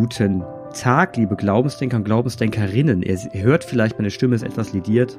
[0.00, 0.44] Guten
[0.80, 3.02] Tag, liebe Glaubensdenker und Glaubensdenkerinnen.
[3.02, 5.18] Ihr hört vielleicht, meine Stimme ist etwas lidiert.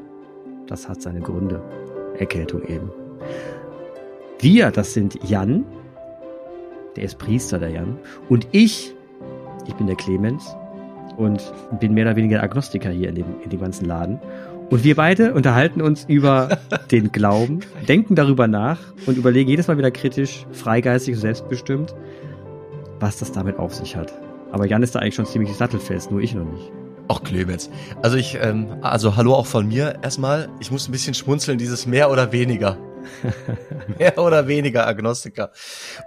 [0.67, 1.61] Das hat seine Gründe.
[2.17, 2.89] Erkältung eben.
[4.39, 5.65] Wir, das sind Jan,
[6.95, 7.97] der ist Priester, der Jan,
[8.29, 8.95] und ich,
[9.67, 10.55] ich bin der Clemens
[11.17, 11.51] und
[11.81, 14.17] bin mehr oder weniger Agnostiker hier in dem, in dem ganzen Laden.
[14.69, 16.57] Und wir beide unterhalten uns über
[16.89, 17.59] den Glauben,
[17.89, 21.93] denken darüber nach und überlegen jedes Mal wieder kritisch, freigeistig und selbstbestimmt,
[23.01, 24.13] was das damit auf sich hat.
[24.51, 26.71] Aber Jan ist da eigentlich schon ziemlich sattelfest, nur ich noch nicht.
[27.07, 27.69] Ach, Clemens.
[28.01, 30.49] Also ich, ähm, also hallo auch von mir erstmal.
[30.59, 32.77] Ich muss ein bisschen schmunzeln, dieses mehr oder weniger.
[33.97, 35.51] mehr oder weniger Agnostiker.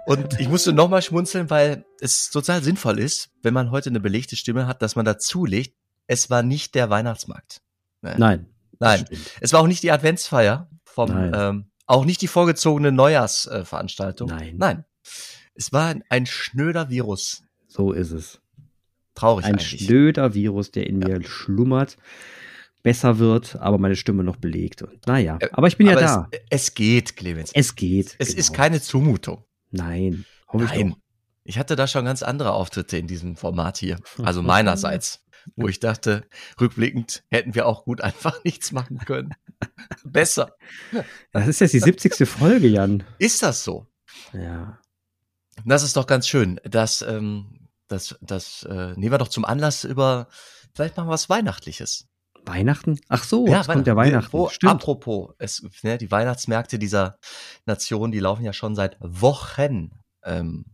[0.05, 4.35] Und ich musste nochmal schmunzeln, weil es total sinnvoll ist, wenn man heute eine belegte
[4.35, 5.75] Stimme hat, dass man dazu legt,
[6.07, 7.61] es war nicht der Weihnachtsmarkt.
[8.01, 8.15] Nee.
[8.17, 8.47] Nein.
[8.79, 9.05] Nein.
[9.41, 14.29] Es war auch nicht die Adventsfeier vom, ähm, auch nicht die vorgezogene Neujahrsveranstaltung.
[14.29, 14.55] Nein.
[14.57, 14.85] Nein.
[15.55, 17.42] Es war ein, ein schnöder Virus.
[17.73, 18.39] So ist es.
[19.15, 19.85] Traurig Ein eigentlich.
[19.85, 21.97] schnöder Virus, der in mir schlummert,
[22.83, 24.83] besser wird, aber meine Stimme noch belegt.
[24.83, 26.29] Und naja, Äh, aber ich bin ja Aber da.
[26.51, 27.49] Es, geht, Clemens.
[27.55, 28.15] Es, geht.
[28.19, 28.39] Es genau.
[28.39, 29.43] ist keine Zumutung.
[29.71, 30.25] Nein.
[30.47, 30.89] Hoffe ich Nein.
[30.91, 30.97] doch.
[31.45, 33.97] Ich hatte da schon ganz andere Auftritte in diesem Format hier.
[34.21, 35.23] Also meinerseits.
[35.55, 36.25] Wo ich dachte,
[36.61, 39.33] rückblickend hätten wir auch gut einfach nichts machen können.
[40.05, 40.55] Besser.
[41.31, 42.29] Das ist jetzt die 70.
[42.29, 43.03] Folge, Jan.
[43.17, 43.87] Ist das so?
[44.31, 44.79] Ja.
[45.65, 46.59] Das ist doch ganz schön.
[46.63, 47.62] Das, ähm,
[47.93, 50.27] das, das äh, nehmen wir doch zum Anlass über,
[50.73, 52.07] vielleicht machen wir was Weihnachtliches.
[52.45, 52.99] Weihnachten?
[53.07, 54.33] Ach so, jetzt kommt ja Weihnachten.
[54.33, 54.73] Wo, Stimmt.
[54.73, 57.17] apropos, es, ne, die Weihnachtsmärkte dieser
[57.65, 59.91] Nation, die laufen ja schon seit Wochen.
[60.23, 60.65] Ähm,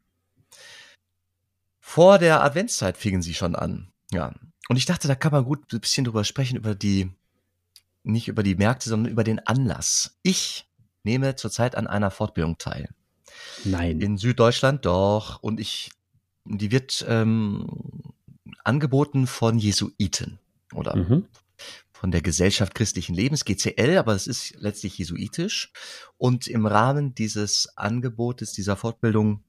[1.79, 3.91] vor der Adventszeit fingen sie schon an.
[4.11, 4.33] Ja.
[4.67, 7.11] Und ich dachte, da kann man gut ein bisschen drüber sprechen, über die,
[8.03, 10.17] nicht über die Märkte, sondern über den Anlass.
[10.23, 10.67] Ich
[11.03, 12.89] nehme zurzeit an einer Fortbildung teil.
[13.63, 14.01] Nein.
[14.01, 15.41] In Süddeutschland doch.
[15.41, 15.91] Und ich,
[16.57, 17.67] die wird ähm,
[18.63, 20.39] angeboten von Jesuiten
[20.73, 21.25] oder Mhm.
[21.91, 25.71] von der Gesellschaft christlichen Lebens, GCL, aber es ist letztlich jesuitisch.
[26.17, 29.43] Und im Rahmen dieses Angebotes, dieser Fortbildung,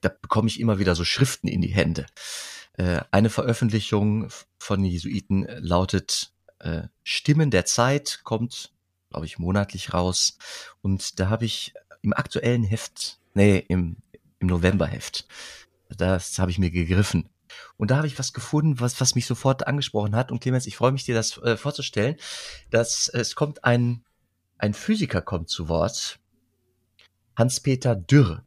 [0.00, 2.06] da bekomme ich immer wieder so Schriften in die Hände.
[2.74, 4.28] Äh, Eine Veröffentlichung
[4.58, 8.72] von den Jesuiten lautet äh, Stimmen der Zeit, kommt,
[9.10, 10.38] glaube ich, monatlich raus.
[10.82, 13.96] Und da habe ich im aktuellen Heft, nee, im,
[14.40, 15.26] im Novemberheft,
[15.96, 17.28] das habe ich mir gegriffen.
[17.76, 20.32] Und da habe ich was gefunden, was, was mich sofort angesprochen hat.
[20.32, 22.16] Und Clemens, ich freue mich, dir das äh, vorzustellen,
[22.70, 24.04] dass es kommt ein,
[24.58, 26.18] ein Physiker kommt zu Wort,
[27.36, 28.44] Hans-Peter Dürr.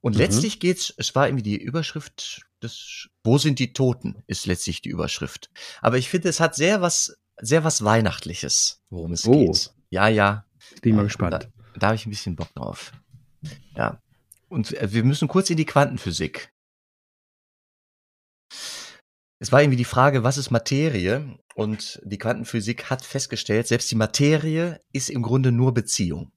[0.00, 0.18] Und Mhm.
[0.20, 4.90] letztlich geht's, es war irgendwie die Überschrift des, wo sind die Toten, ist letztlich die
[4.90, 5.50] Überschrift.
[5.80, 9.32] Aber ich finde, es hat sehr was, sehr was Weihnachtliches, worum es Oh.
[9.32, 9.72] geht.
[9.90, 10.44] Ja, ja.
[10.80, 11.32] Bin mal Ja, gespannt.
[11.34, 12.92] Da, da habe ich ein bisschen Bock drauf.
[13.76, 14.00] Ja.
[14.48, 16.51] Und äh, wir müssen kurz in die Quantenphysik.
[19.42, 21.36] Es war irgendwie die Frage, was ist Materie?
[21.56, 26.30] Und die Quantenphysik hat festgestellt, selbst die Materie ist im Grunde nur Beziehung.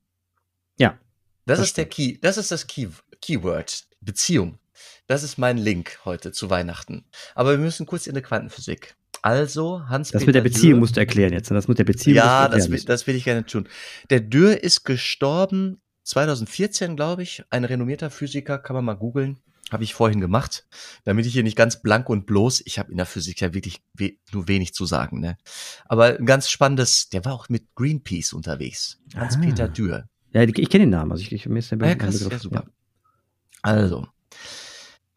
[0.79, 0.97] Ja.
[1.45, 2.87] Das, das ist der Key, das ist das Key,
[3.21, 3.83] Keyword.
[4.01, 4.57] Beziehung.
[5.05, 7.05] Das ist mein Link heute zu Weihnachten.
[7.35, 8.95] Aber wir müssen kurz in die Quantenphysik.
[9.21, 11.51] Also, Hans Das mit der Beziehung musst du erklären jetzt.
[11.51, 11.55] ne?
[11.57, 13.69] Das mit der Beziehung ja, das will, das will ich gerne tun.
[14.09, 17.43] Der Dürr ist gestorben 2014, glaube ich.
[17.51, 19.37] Ein renommierter Physiker, kann man mal googeln.
[19.71, 20.67] Habe ich vorhin gemacht,
[21.05, 22.61] damit ich hier nicht ganz blank und bloß.
[22.65, 25.19] Ich habe in der Physik ja wirklich we nur wenig zu sagen.
[25.19, 25.37] Ne?
[25.85, 28.99] Aber ein ganz spannendes, der war auch mit Greenpeace unterwegs.
[29.15, 29.67] Hans-Peter Ah.
[29.67, 30.07] Dürr.
[30.33, 31.11] Ja, ich kenne den Namen.
[31.11, 32.65] Also ich, ich mir ist der Ah, ja, krass, ja, super.
[33.61, 34.07] Also,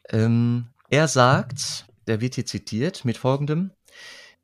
[0.08, 3.72] ähm, er sagt, der wird hier zitiert mit folgendem,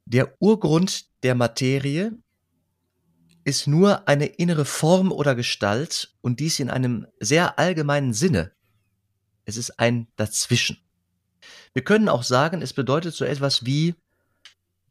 [0.04, 2.12] der Urgrund der Materie
[3.44, 8.52] ist nur eine innere Form oder Gestalt und dies in einem sehr allgemeinen Sinne.
[9.44, 10.78] Es ist ein Dazwischen.
[11.72, 13.94] Wir können auch sagen, es bedeutet so etwas wie,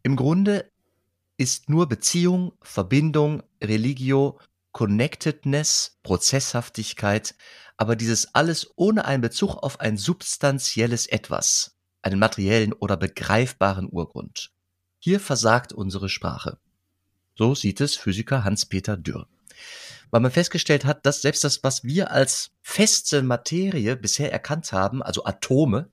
[0.04, 0.70] im Grunde
[1.38, 4.40] ist nur Beziehung, Verbindung, Religio,
[4.72, 7.36] Connectedness, Prozesshaftigkeit,
[7.78, 14.52] aber dieses alles ohne einen Bezug auf ein substanzielles Etwas, einen materiellen oder begreifbaren Urgrund.
[15.00, 16.60] Hier versagt unsere Sprache.
[17.36, 19.28] So sieht es Physiker Hans-Peter Dürr.
[20.14, 25.02] Weil man festgestellt hat, dass selbst das, was wir als feste Materie bisher erkannt haben,
[25.02, 25.90] also Atome,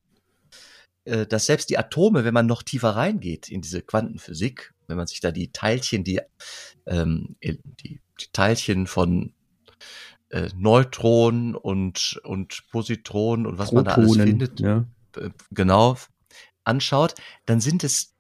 [1.06, 5.06] äh, dass selbst die Atome, wenn man noch tiefer reingeht in diese Quantenphysik, wenn man
[5.06, 6.20] sich da die Teilchen, die,
[6.84, 9.32] ähm, die, die Teilchen von
[10.28, 14.84] äh, Neutronen und, und Positronen und was man da alles Protonen, findet, Ja.
[15.16, 15.96] äh, genau
[16.64, 17.14] anschaut,
[17.46, 18.12] dann sind es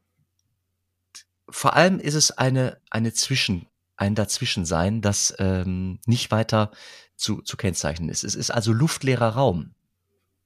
[1.50, 3.66] vor allem ist es eine eine Zwischen
[4.00, 6.70] ein Dazwischensein, das ähm, nicht weiter
[7.16, 8.24] zu, zu kennzeichnen ist.
[8.24, 9.74] Es ist also luftleerer Raum.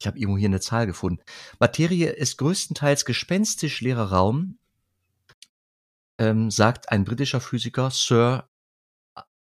[0.01, 1.23] Ich habe irgendwo hier eine Zahl gefunden.
[1.61, 4.59] Materie ist größtenteils gespenstisch leerer Raum,
[6.19, 8.49] ähm, sagt ein britischer Physiker, Sir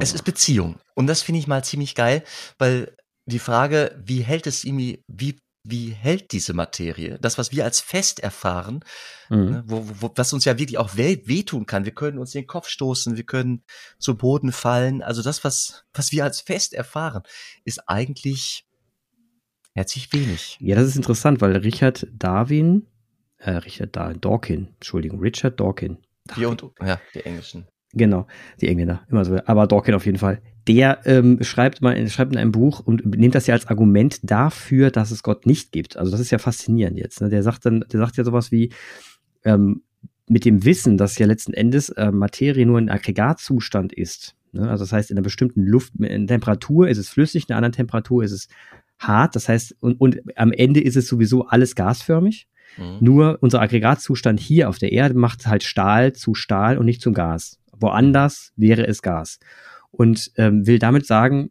[0.00, 0.78] es ist Beziehung.
[0.94, 2.24] Und das finde ich mal ziemlich geil,
[2.58, 2.96] weil
[3.26, 5.40] die Frage, wie hält es ihm, wie,
[5.70, 8.80] wie hält diese Materie, das, was wir als fest erfahren,
[9.28, 9.50] mhm.
[9.50, 11.84] ne, wo, wo, was uns ja wirklich auch weh, wehtun kann.
[11.84, 13.62] Wir können uns den Kopf stoßen, wir können
[13.98, 15.02] zu Boden fallen.
[15.02, 17.22] Also das, was, was wir als fest erfahren,
[17.64, 18.66] ist eigentlich
[19.74, 20.56] herzlich wenig.
[20.60, 22.86] Ja, das ist interessant, weil Richard Darwin,
[23.38, 25.98] äh, Richard Darwin, Dawkin, Entschuldigung, Richard Dawkin.
[26.34, 27.66] Hier und, ja, die Englischen.
[27.94, 28.26] Genau,
[28.60, 29.38] die Engländer, immer so.
[29.46, 30.40] Aber Dawkins auf jeden Fall.
[30.66, 34.90] Der ähm, schreibt mal schreibt in einem Buch und nimmt das ja als Argument dafür,
[34.90, 35.96] dass es Gott nicht gibt.
[35.96, 37.22] Also das ist ja faszinierend jetzt.
[37.22, 37.30] Ne?
[37.30, 38.70] Der sagt dann, der sagt ja sowas wie
[39.44, 39.82] ähm,
[40.28, 44.36] mit dem Wissen, dass ja letzten Endes äh, Materie nur ein Aggregatzustand ist.
[44.52, 44.68] Ne?
[44.68, 47.72] Also das heißt, in einer bestimmten Luft, in Temperatur ist es flüssig, in einer anderen
[47.72, 48.48] Temperatur ist es
[48.98, 49.36] hart.
[49.36, 52.46] Das heißt, und, und am Ende ist es sowieso alles gasförmig.
[52.76, 52.96] Mhm.
[53.00, 57.14] Nur unser Aggregatzustand hier auf der Erde macht halt Stahl zu Stahl und nicht zum
[57.14, 57.58] Gas.
[57.80, 59.38] Woanders wäre es Gas.
[59.90, 61.50] Und ähm, will damit sagen,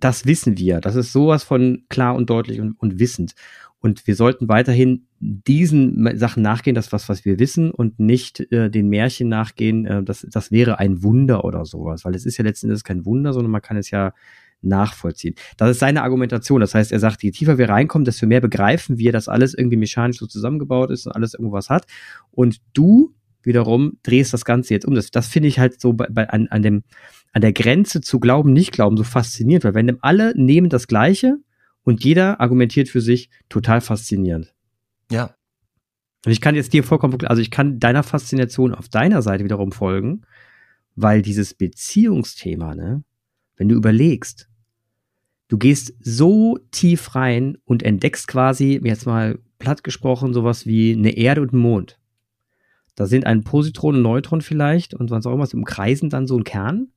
[0.00, 0.80] das wissen wir.
[0.80, 3.34] Das ist sowas von klar und deutlich und, und wissend.
[3.78, 8.70] Und wir sollten weiterhin diesen Sachen nachgehen, das was, was wir wissen und nicht äh,
[8.70, 12.04] den Märchen nachgehen, äh, das, das wäre ein Wunder oder sowas.
[12.04, 14.12] Weil es ist ja letzten Endes kein Wunder, sondern man kann es ja
[14.62, 15.34] nachvollziehen.
[15.56, 16.60] Das ist seine Argumentation.
[16.60, 19.76] Das heißt, er sagt, je tiefer wir reinkommen, desto mehr begreifen wir, dass alles irgendwie
[19.76, 21.86] mechanisch so zusammengebaut ist und alles irgendwas hat.
[22.30, 23.14] Und du
[23.44, 24.94] wiederum drehst das Ganze jetzt um.
[24.94, 26.84] Das, das finde ich halt so bei, bei, an, an, dem,
[27.32, 31.38] an der Grenze zu glauben, nicht glauben, so faszinierend, weil wenn alle nehmen das Gleiche
[31.82, 34.54] und jeder argumentiert für sich, total faszinierend.
[35.10, 35.34] Ja.
[36.24, 39.72] Und ich kann jetzt dir vollkommen, also ich kann deiner Faszination auf deiner Seite wiederum
[39.72, 40.22] folgen,
[40.94, 43.02] weil dieses Beziehungsthema, ne,
[43.56, 44.48] wenn du überlegst,
[45.48, 51.16] du gehst so tief rein und entdeckst quasi, jetzt mal platt gesprochen, sowas wie eine
[51.16, 51.98] Erde und einen Mond.
[52.94, 56.44] Da sind ein Positron und Neutron vielleicht und was auch immer, umkreisen dann so einen
[56.44, 56.88] Kern.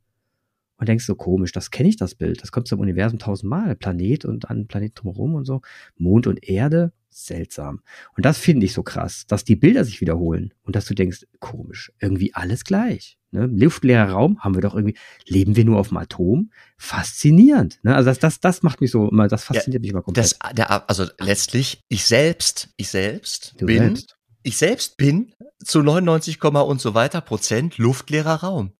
[0.77, 2.41] Und denkst so, komisch, das kenne ich das Bild.
[2.41, 3.77] Das kommt zum Universum tausendmal.
[3.77, 5.61] Planet und dann Planet drumherum und so.
[5.95, 7.79] Mond und Erde, seltsam.
[8.17, 11.25] Und das finde ich so krass, dass die Bilder sich wiederholen und dass du denkst,
[11.39, 13.17] komisch, irgendwie alles gleich.
[13.31, 13.45] Ne?
[13.45, 16.51] Luftleerer Raum haben wir doch irgendwie, leben wir nur auf dem Atom?
[16.77, 17.79] Faszinierend.
[17.83, 17.95] Ne?
[17.95, 20.25] Also das, das, das macht mich so immer, das fasziniert ja, mich immer komplett.
[20.25, 24.14] Das, der, also letztlich, ich selbst, ich selbst du bin selbst
[24.45, 25.33] ich selbst bin
[25.63, 28.73] zu 99, und so weiter Prozent luftleerer Raum.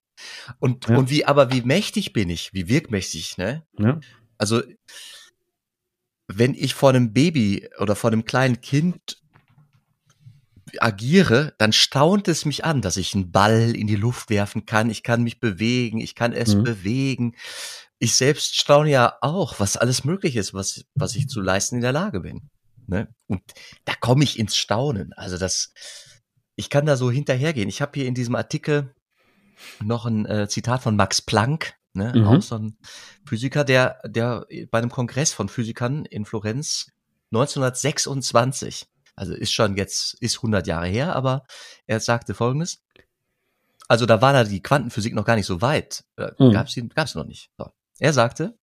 [0.60, 0.98] Und, ja.
[0.98, 2.54] und wie, aber wie mächtig bin ich?
[2.54, 3.66] Wie wirkmächtig, ne?
[3.80, 4.00] Ja.
[4.38, 4.62] Also,
[6.28, 9.18] wenn ich vor einem Baby oder vor einem kleinen Kind
[10.80, 14.90] agiere, dann staunt es mich an, dass ich einen Ball in die Luft werfen kann.
[14.90, 16.64] Ich kann mich bewegen, ich kann es mhm.
[16.64, 17.36] bewegen.
[17.98, 21.82] Ich selbst staune ja auch, was alles möglich ist, was, was ich zu leisten in
[21.82, 22.50] der Lage bin.
[22.88, 23.14] Ne?
[23.28, 23.42] Und
[23.86, 25.14] da komme ich ins Staunen.
[25.14, 25.74] Also das,
[26.56, 27.70] ich kann da so hinterhergehen.
[27.70, 28.94] Ich habe hier in diesem Artikel
[29.84, 32.14] noch ein äh, Zitat von Max Planck, ne?
[32.16, 32.28] Mhm.
[32.28, 32.78] auch so ein
[33.26, 36.92] Physiker, der, der bei einem Kongress von Physikern in Florenz
[37.32, 41.46] 1926, also ist schon jetzt, ist 100 Jahre her, aber
[41.88, 42.84] er sagte Folgendes.
[43.88, 46.04] Also da war da die Quantenphysik noch gar nicht so weit.
[46.18, 46.52] Äh, mhm.
[46.52, 47.52] Gab es gab's noch nicht.
[47.58, 47.70] So.
[48.00, 48.58] Er sagte,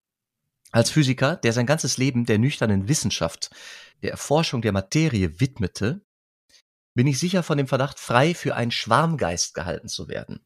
[0.71, 3.51] als Physiker, der sein ganzes Leben der nüchternen Wissenschaft
[4.01, 6.01] der Erforschung der Materie widmete,
[6.93, 10.45] bin ich sicher von dem Verdacht frei, für einen Schwarmgeist gehalten zu werden.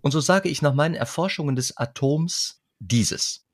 [0.00, 3.46] Und so sage ich nach meinen Erforschungen des Atoms dieses.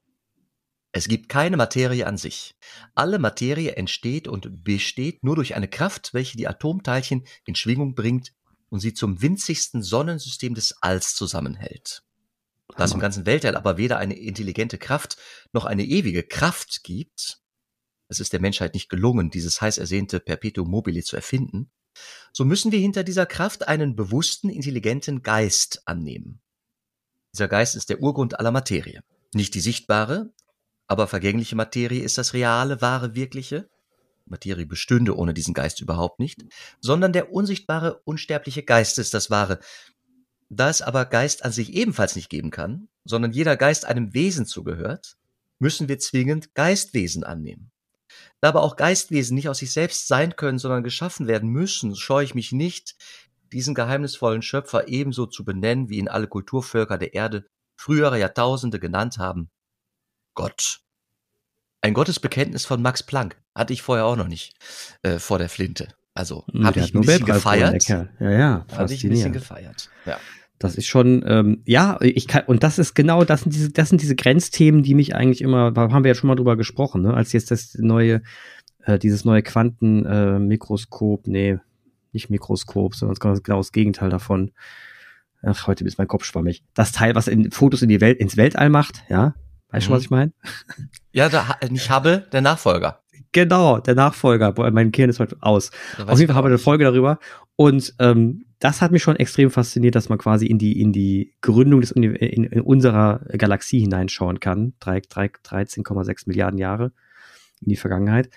[0.92, 2.56] Es gibt keine Materie an sich.
[2.94, 8.32] Alle Materie entsteht und besteht nur durch eine Kraft, welche die Atomteilchen in Schwingung bringt
[8.70, 12.02] und sie zum winzigsten Sonnensystem des Alls zusammenhält.
[12.76, 15.18] Da es im ganzen Weltall aber weder eine intelligente Kraft
[15.52, 17.42] noch eine ewige Kraft gibt,
[18.08, 21.70] es ist der Menschheit nicht gelungen, dieses heiß ersehnte Perpetuum mobile zu erfinden,
[22.32, 26.40] so müssen wir hinter dieser Kraft einen bewussten, intelligenten Geist annehmen.
[27.34, 29.02] Dieser Geist ist der Urgrund aller Materie.
[29.34, 30.32] Nicht die sichtbare,
[30.86, 33.68] aber vergängliche Materie ist das reale, wahre, wirkliche.
[34.24, 36.44] Materie bestünde ohne diesen Geist überhaupt nicht,
[36.80, 39.58] sondern der unsichtbare, unsterbliche Geist ist das wahre.
[40.48, 44.46] Da es aber Geist an sich ebenfalls nicht geben kann, sondern jeder Geist einem Wesen
[44.46, 45.16] zugehört,
[45.58, 47.70] müssen wir zwingend Geistwesen annehmen.
[48.40, 52.24] Da aber auch Geistwesen nicht aus sich selbst sein können, sondern geschaffen werden müssen, scheue
[52.24, 52.96] ich mich nicht,
[53.52, 57.46] diesen geheimnisvollen Schöpfer ebenso zu benennen, wie ihn alle Kulturvölker der Erde
[57.76, 59.50] frühere Jahrtausende genannt haben.
[60.34, 60.80] Gott.
[61.80, 64.54] Ein Gottesbekenntnis von Max Planck hatte ich vorher auch noch nicht
[65.02, 65.94] äh, vor der Flinte.
[66.14, 68.18] Also Hm, habe ich hat ein bisschen Nobelpreis gewonnen, der gefeiert.
[68.20, 69.90] Ja, ja, Habe ich ein bisschen gefeiert.
[70.04, 70.18] Ja.
[70.58, 73.90] Das ist schon, ähm, ja, ich kann, und das ist genau, das sind diese, das
[73.90, 77.02] sind diese Grenzthemen, die mich eigentlich immer, da haben wir ja schon mal drüber gesprochen,
[77.02, 78.22] ne, als jetzt das neue,
[78.84, 81.58] äh, dieses neue Quantenmikroskop, äh, nee,
[82.12, 84.50] nicht Mikroskop, sondern genau das Gegenteil davon.
[85.42, 86.64] Ach, heute ist mein Kopf schwammig.
[86.74, 89.34] Das Teil, was in Fotos in die Welt, ins Weltall macht, ja,
[89.70, 89.94] weißt du, Mhm.
[89.94, 90.32] was ich meine?
[91.12, 93.02] Ja, da, nicht Hubble, der Nachfolger.
[93.32, 94.52] Genau, der Nachfolger.
[94.52, 95.70] Boah, mein Gehirn ist heute aus.
[96.06, 97.18] Auf jeden Fall haben wir eine Folge darüber.
[97.56, 101.34] Und ähm, das hat mich schon extrem fasziniert, dass man quasi in die, in die
[101.40, 104.74] Gründung des in, in unserer Galaxie hineinschauen kann.
[104.80, 106.92] Drei- drei- 13,6 Milliarden Jahre
[107.60, 108.30] in die Vergangenheit.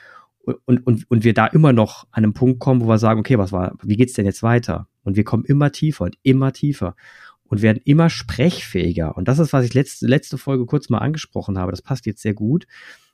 [0.43, 3.19] Und, und, und, und wir da immer noch an einem Punkt kommen, wo wir sagen,
[3.19, 4.88] okay, was war, wie geht's denn jetzt weiter?
[5.03, 6.95] Und wir kommen immer tiefer und immer tiefer
[7.43, 9.15] und werden immer sprechfähiger.
[9.17, 11.71] Und das ist, was ich letzte, letzte Folge kurz mal angesprochen habe.
[11.71, 12.65] Das passt jetzt sehr gut.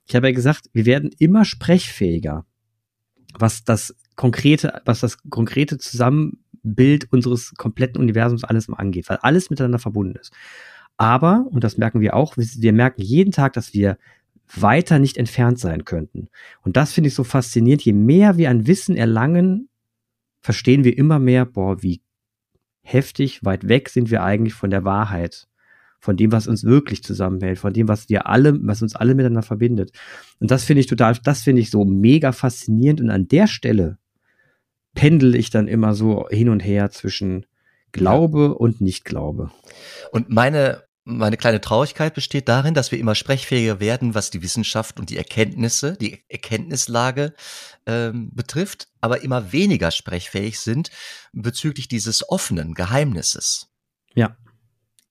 [0.07, 2.45] Ich habe ja gesagt, wir werden immer sprechfähiger,
[3.37, 9.79] was das konkrete, was das konkrete Zusammenbild unseres kompletten Universums alles angeht, weil alles miteinander
[9.79, 10.31] verbunden ist.
[10.95, 13.97] Aber, und das merken wir auch, wir merken jeden Tag, dass wir
[14.55, 16.29] weiter nicht entfernt sein könnten.
[16.61, 17.83] Und das finde ich so faszinierend.
[17.83, 19.69] Je mehr wir an Wissen erlangen,
[20.39, 22.01] verstehen wir immer mehr, boah, wie
[22.81, 25.47] heftig weit weg sind wir eigentlich von der Wahrheit,
[25.99, 29.41] von dem, was uns wirklich zusammenhält, von dem, was wir alle, was uns alle miteinander
[29.41, 29.91] verbindet.
[30.39, 33.01] Und das finde ich total, das finde ich so mega faszinierend.
[33.01, 33.97] Und an der Stelle
[34.93, 37.45] pendel ich dann immer so hin und her zwischen
[37.91, 39.51] Glaube und Nicht-Glaube.
[40.11, 44.99] Und meine, meine kleine Traurigkeit besteht darin, dass wir immer sprechfähiger werden, was die Wissenschaft
[44.99, 47.33] und die Erkenntnisse, die Erkenntnislage
[47.85, 50.89] ähm, betrifft, aber immer weniger sprechfähig sind
[51.31, 53.69] bezüglich dieses offenen Geheimnisses.
[54.15, 54.35] Ja.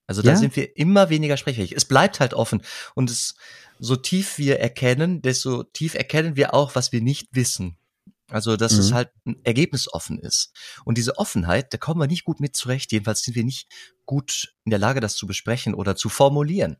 [0.07, 0.37] Also da Ja.
[0.37, 1.73] sind wir immer weniger sprechfähig.
[1.73, 2.63] Es bleibt halt offen.
[2.95, 3.35] Und es,
[3.79, 7.77] so tief wir erkennen, desto tief erkennen wir auch, was wir nicht wissen.
[8.29, 8.95] Also, dass es Mhm.
[8.95, 10.53] halt ein Ergebnis offen ist.
[10.85, 12.91] Und diese Offenheit, da kommen wir nicht gut mit zurecht.
[12.91, 13.69] Jedenfalls sind wir nicht
[14.05, 16.77] gut in der Lage, das zu besprechen oder zu formulieren.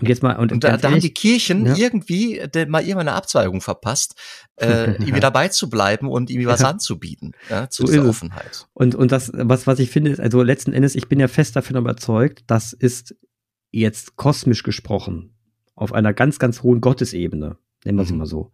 [0.00, 1.76] Und jetzt mal, und, Und da, da haben die Kirchen ja.
[1.76, 4.14] irgendwie äh, mal irgendwann eine Abzweigung verpasst,
[4.56, 6.70] äh, irgendwie dabei zu bleiben und irgendwie was Ja.
[6.70, 8.08] anzubieten, ja, zu So dieser es.
[8.08, 8.66] Offenheit.
[8.74, 11.56] Und, und das, was, was ich finde, ist, also letzten Endes, ich bin ja fest
[11.56, 13.16] davon überzeugt, das ist
[13.70, 15.34] jetzt kosmisch gesprochen,
[15.74, 18.18] auf einer ganz, ganz hohen Gottesebene, nennen wir sie Mhm.
[18.20, 18.52] mal so,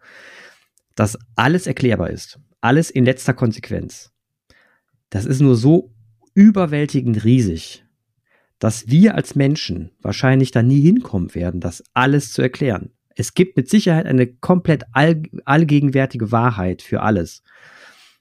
[0.94, 2.38] dass alles erklärbar ist.
[2.60, 4.12] Alles in letzter Konsequenz.
[5.10, 5.92] Das ist nur so
[6.34, 7.84] überwältigend riesig,
[8.64, 12.92] dass wir als Menschen wahrscheinlich da nie hinkommen werden, das alles zu erklären.
[13.14, 17.42] Es gibt mit Sicherheit eine komplett all, allgegenwärtige Wahrheit für alles.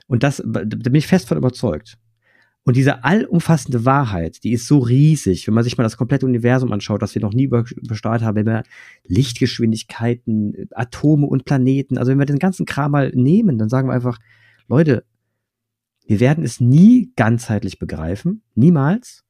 [0.05, 1.97] Und das, da bin ich fest von überzeugt.
[2.65, 6.73] Und diese allumfassende Wahrheit, die ist so riesig, wenn man sich mal das komplette Universum
[6.73, 8.63] anschaut, das wir noch nie über- übersteuert haben, wenn wir
[9.07, 13.93] Lichtgeschwindigkeiten, Atome und Planeten, also wenn wir den ganzen Kram mal nehmen, dann sagen wir
[13.93, 14.19] einfach,
[14.67, 15.05] Leute,
[16.05, 19.23] wir werden es nie ganzheitlich begreifen, niemals.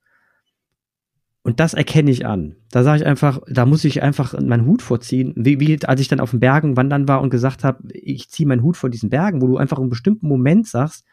[1.43, 2.55] Und das erkenne ich an.
[2.71, 5.33] Da sage ich einfach, da muss ich einfach meinen Hut vorziehen.
[5.35, 8.47] Wie, wie als ich dann auf den Bergen wandern war und gesagt habe, ich ziehe
[8.47, 11.03] meinen Hut vor diesen Bergen, wo du einfach in einem bestimmten Moment sagst,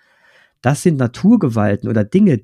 [0.63, 2.43] das sind Naturgewalten oder Dinge.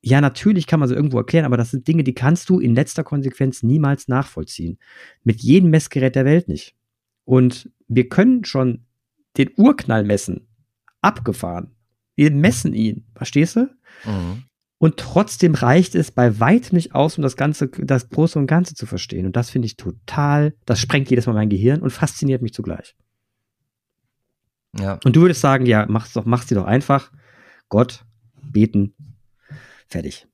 [0.00, 2.74] Ja, natürlich kann man sie irgendwo erklären, aber das sind Dinge, die kannst du in
[2.74, 4.78] letzter Konsequenz niemals nachvollziehen.
[5.24, 6.74] Mit jedem Messgerät der Welt nicht.
[7.24, 8.84] Und wir können schon
[9.36, 10.46] den Urknall messen.
[11.02, 11.72] Abgefahren.
[12.14, 13.04] Wir messen ihn.
[13.14, 13.68] Verstehst du?
[14.06, 14.44] Mhm.
[14.78, 18.74] Und trotzdem reicht es bei weitem nicht aus, um das Ganze, das Große und Ganze
[18.74, 19.26] zu verstehen.
[19.26, 22.94] Und das finde ich total, das sprengt jedes Mal mein Gehirn und fasziniert mich zugleich.
[24.78, 25.00] Ja.
[25.04, 27.10] Und du würdest sagen, ja, mach's doch, mach's dir doch einfach.
[27.68, 28.04] Gott,
[28.40, 28.94] beten,
[29.88, 30.28] fertig.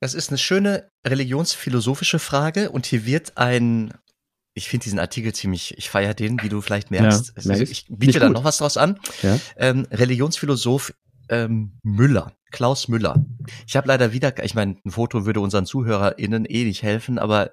[0.00, 3.92] Das ist eine schöne religionsphilosophische Frage und hier wird ein,
[4.54, 7.34] ich finde diesen Artikel ziemlich, ich feiere den, wie du vielleicht merkst.
[7.36, 7.86] Ja, ist, ich.
[7.88, 8.98] biete da noch was draus an.
[9.22, 9.38] Ja.
[9.56, 10.92] Ähm, Religionsphilosoph
[11.28, 13.24] ähm, Müller, Klaus Müller.
[13.66, 17.50] Ich habe leider wieder, ich meine, ein Foto würde unseren ZuhörerInnen eh nicht helfen, aber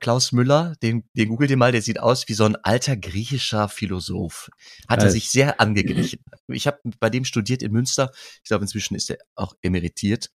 [0.00, 3.68] Klaus Müller, den, den googelt ihr mal, der sieht aus wie so ein alter griechischer
[3.68, 4.50] Philosoph.
[4.88, 5.10] Hat er Geil.
[5.10, 6.20] sich sehr angeglichen.
[6.48, 8.12] Ich habe bei dem studiert in Münster.
[8.42, 10.30] Ich glaube, inzwischen ist er auch emeritiert.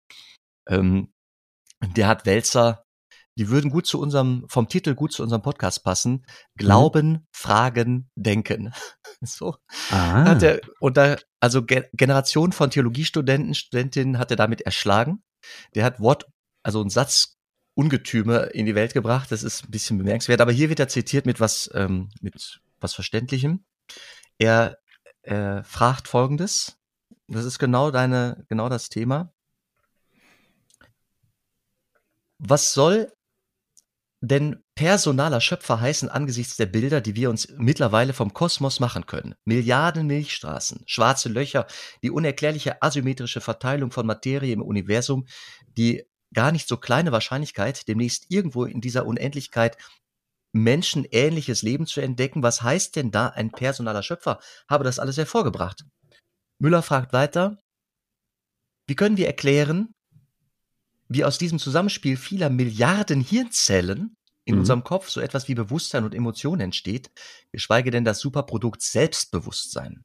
[0.68, 1.12] Ähm,
[1.96, 2.84] der hat Wälzer,
[3.40, 6.26] die würden gut zu unserem, vom Titel gut zu unserem Podcast passen.
[6.56, 8.74] Glauben, Fragen, Denken.
[9.22, 9.56] So
[9.90, 15.22] Ah, hat er, und da, also Ge Generation von Theologiestudenten, Studentinnen hat er damit erschlagen.
[15.74, 16.26] Der hat Wort,
[16.62, 17.38] also einen Satz
[17.72, 19.32] Ungetüme in die Welt gebracht.
[19.32, 20.42] Das ist ein bisschen bemerkenswert.
[20.42, 23.64] Aber hier wird er zitiert mit was, ähm, mit was Verständlichem.
[24.36, 24.76] Er
[25.22, 26.76] äh, fragt Folgendes.
[27.26, 29.32] Das ist genau deine, genau das Thema.
[32.38, 33.10] Was soll
[34.20, 39.34] denn personaler Schöpfer heißen angesichts der Bilder, die wir uns mittlerweile vom Kosmos machen können?
[39.44, 41.66] Milliarden Milchstraßen, schwarze Löcher,
[42.02, 45.26] die unerklärliche asymmetrische Verteilung von Materie im Universum,
[45.78, 49.76] die gar nicht so kleine Wahrscheinlichkeit, demnächst irgendwo in dieser Unendlichkeit
[50.52, 52.42] menschenähnliches Leben zu entdecken.
[52.42, 54.40] Was heißt denn da ein personaler Schöpfer?
[54.68, 55.84] Habe das alles hervorgebracht.
[56.58, 57.62] Müller fragt weiter,
[58.86, 59.94] wie können wir erklären,
[61.10, 64.60] wie aus diesem Zusammenspiel vieler Milliarden Hirnzellen in mhm.
[64.60, 67.10] unserem Kopf so etwas wie Bewusstsein und Emotion entsteht,
[67.50, 70.04] geschweige denn das Superprodukt Selbstbewusstsein.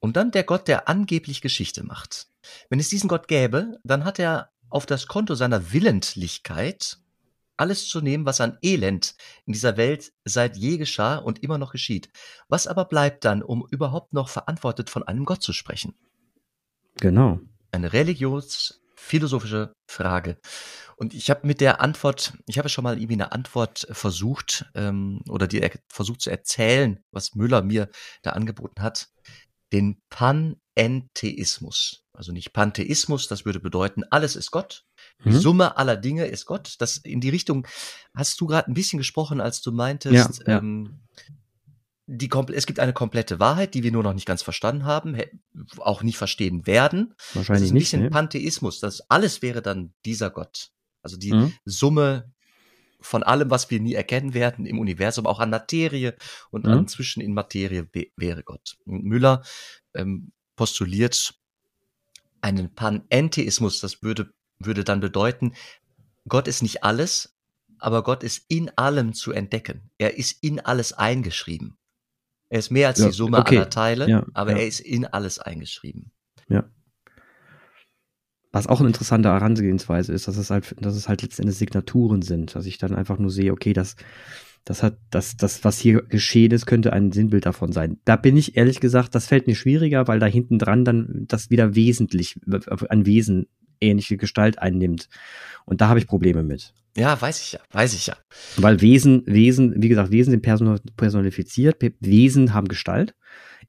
[0.00, 2.28] Und dann der Gott, der angeblich Geschichte macht.
[2.68, 6.98] Wenn es diesen Gott gäbe, dann hat er auf das Konto seiner Willentlichkeit
[7.56, 9.14] alles zu nehmen, was an Elend
[9.46, 12.10] in dieser Welt seit je geschah und immer noch geschieht.
[12.48, 15.94] Was aber bleibt dann, um überhaupt noch verantwortet von einem Gott zu sprechen?
[16.96, 17.40] Genau.
[17.72, 17.94] Eine
[19.04, 20.38] religionsphilosophische Frage.
[20.96, 25.20] Und ich habe mit der Antwort, ich habe schon mal irgendwie eine Antwort versucht ähm,
[25.28, 27.88] oder die versucht zu erzählen, was Müller mir
[28.22, 29.08] da angeboten hat,
[29.72, 32.04] den Panentheismus.
[32.12, 34.84] Also nicht Pantheismus, das würde bedeuten, alles ist Gott,
[35.24, 35.40] die mhm.
[35.40, 36.76] Summe aller Dinge ist Gott.
[36.78, 37.66] Das in die Richtung
[38.14, 40.58] hast du gerade ein bisschen gesprochen, als du meintest, ja, ja.
[40.58, 41.00] Ähm,
[42.06, 45.16] die, es gibt eine komplette Wahrheit, die wir nur noch nicht ganz verstanden haben,
[45.78, 47.14] auch nicht verstehen werden.
[47.32, 48.14] Wahrscheinlich das ist ein bisschen nicht, ne?
[48.14, 48.80] Pantheismus.
[48.80, 50.70] Das alles wäre dann dieser Gott.
[51.02, 51.54] Also die mhm.
[51.64, 52.32] Summe
[53.00, 56.16] von allem, was wir nie erkennen werden im Universum, auch an Materie
[56.50, 56.72] und mhm.
[56.72, 58.76] an Zwischen in Materie wäre Gott.
[58.84, 59.42] Und Müller
[59.94, 61.34] ähm, postuliert
[62.40, 65.54] einen Panentheismus, das würde würde dann bedeuten,
[66.28, 67.34] Gott ist nicht alles,
[67.78, 69.90] aber Gott ist in allem zu entdecken.
[69.98, 71.76] Er ist in alles eingeschrieben.
[72.54, 73.56] Er ist mehr als ja, die Summe okay.
[73.56, 74.58] aller Teile, ja, aber ja.
[74.58, 76.12] er ist in alles eingeschrieben.
[76.48, 76.62] Ja.
[78.52, 82.54] Was auch eine interessante Herangehensweise ist, dass es halt, dass es halt letztendlich Signaturen sind,
[82.54, 83.96] dass ich dann einfach nur sehe, okay, das,
[84.64, 87.98] das hat, das, das, was hier geschehen ist, könnte ein Sinnbild davon sein.
[88.04, 91.50] Da bin ich ehrlich gesagt, das fällt mir schwieriger, weil da hinten dran dann das
[91.50, 92.38] wieder wesentlich,
[92.88, 93.48] ein Wesen
[93.80, 95.08] ähnliche Gestalt einnimmt.
[95.64, 96.72] Und da habe ich Probleme mit.
[96.96, 98.16] Ja, weiß ich ja, weiß ich ja.
[98.56, 100.42] Weil Wesen, Wesen, wie gesagt, Wesen sind
[100.96, 103.14] personifiziert, Wesen haben Gestalt,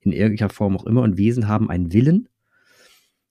[0.02, 2.30] in irgendeiner Form auch immer, und Wesen haben einen Willen.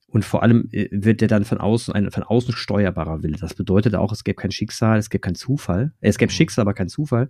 [0.09, 3.37] Und vor allem äh, wird der dann von außen, ein von außen steuerbarer Wille.
[3.37, 5.93] Das bedeutet auch, es gäbe kein Schicksal, es gäbe kein Zufall.
[6.01, 6.35] Äh, es gäbe mhm.
[6.35, 7.29] Schicksal, aber kein Zufall.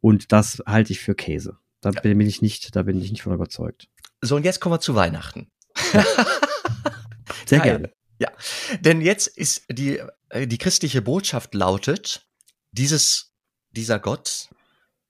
[0.00, 1.58] Und das halte ich für Käse.
[1.80, 2.00] Da ja.
[2.00, 3.88] bin ich nicht, da bin ich nicht von überzeugt.
[4.20, 5.48] So, und jetzt kommen wir zu Weihnachten.
[7.46, 7.90] Sehr gerne.
[8.20, 8.30] Ja,
[8.80, 12.26] denn jetzt ist die, äh, die christliche Botschaft lautet,
[12.70, 13.32] dieses,
[13.70, 14.50] dieser Gott,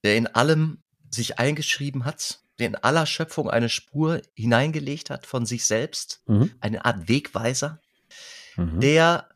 [0.05, 5.45] der in allem sich eingeschrieben hat, der in aller Schöpfung eine Spur hineingelegt hat von
[5.45, 6.55] sich selbst, mhm.
[6.61, 7.81] eine Art Wegweiser,
[8.57, 8.79] mhm.
[8.79, 9.29] der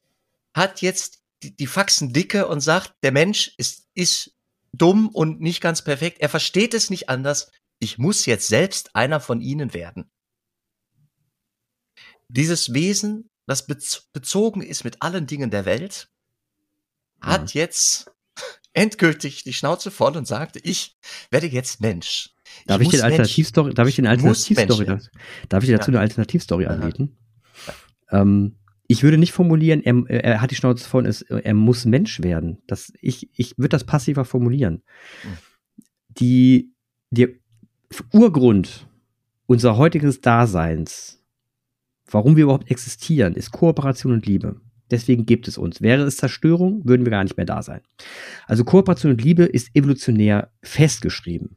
[0.55, 4.37] hat jetzt die, die Faxen dicke und sagt, der Mensch ist, ist
[4.73, 9.19] dumm und nicht ganz perfekt, er versteht es nicht anders, ich muss jetzt selbst einer
[9.19, 10.09] von ihnen werden.
[12.29, 16.09] Dieses Wesen das bezogen ist mit allen Dingen der Welt,
[17.21, 17.61] hat mhm.
[17.61, 18.11] jetzt
[18.73, 20.97] endgültig die Schnauze voll und sagt, ich
[21.31, 22.31] werde jetzt Mensch.
[22.67, 24.87] Darf ich, den Alternativstory, darf ich den Alternativstory,
[25.49, 25.99] darf ich dir dazu ja.
[25.99, 27.17] eine Alternativstory anbieten?
[28.11, 28.21] Ja.
[28.21, 32.21] Ähm, ich würde nicht formulieren, er, er, hat die Schnauze voll, ist, er muss Mensch
[32.23, 32.63] werden.
[32.67, 34.83] Das, ich, ich würde das passiver formulieren.
[35.25, 35.39] Mhm.
[36.11, 36.75] Die,
[37.11, 37.29] der
[38.13, 38.87] Urgrund
[39.47, 41.23] unser heutiges Daseins
[42.11, 44.61] Warum wir überhaupt existieren, ist Kooperation und Liebe.
[44.91, 45.81] Deswegen gibt es uns.
[45.81, 47.81] Wäre es Zerstörung, würden wir gar nicht mehr da sein.
[48.47, 51.57] Also Kooperation und Liebe ist evolutionär festgeschrieben.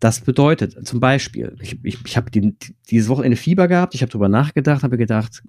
[0.00, 2.56] Das bedeutet zum Beispiel, ich, ich, ich habe die,
[2.90, 5.42] dieses Wochenende Fieber gehabt, ich habe darüber nachgedacht, habe gedacht,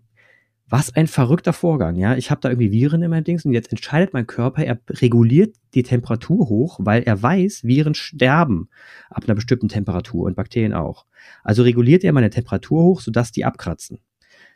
[0.73, 2.17] was ein verrückter Vorgang, ja.
[2.17, 5.55] Ich habe da irgendwie Viren in meinem Dings und jetzt entscheidet mein Körper, er reguliert
[5.75, 8.69] die Temperatur hoch, weil er weiß, Viren sterben
[9.11, 11.05] ab einer bestimmten Temperatur und Bakterien auch.
[11.43, 13.99] Also reguliert er meine Temperatur hoch, sodass die abkratzen.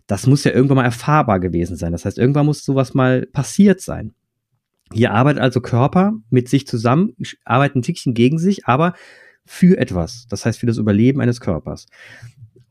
[0.08, 1.91] Das muss ja irgendwann mal erfahrbar gewesen sein.
[1.91, 4.15] Das heißt, irgendwann muss sowas mal passiert sein.
[4.91, 7.13] Hier arbeitet also Körper mit sich zusammen,
[7.45, 8.95] arbeiten ein Tickchen gegen sich, aber
[9.45, 10.25] für etwas.
[10.32, 11.86] Das heißt, für das Überleben eines Körpers.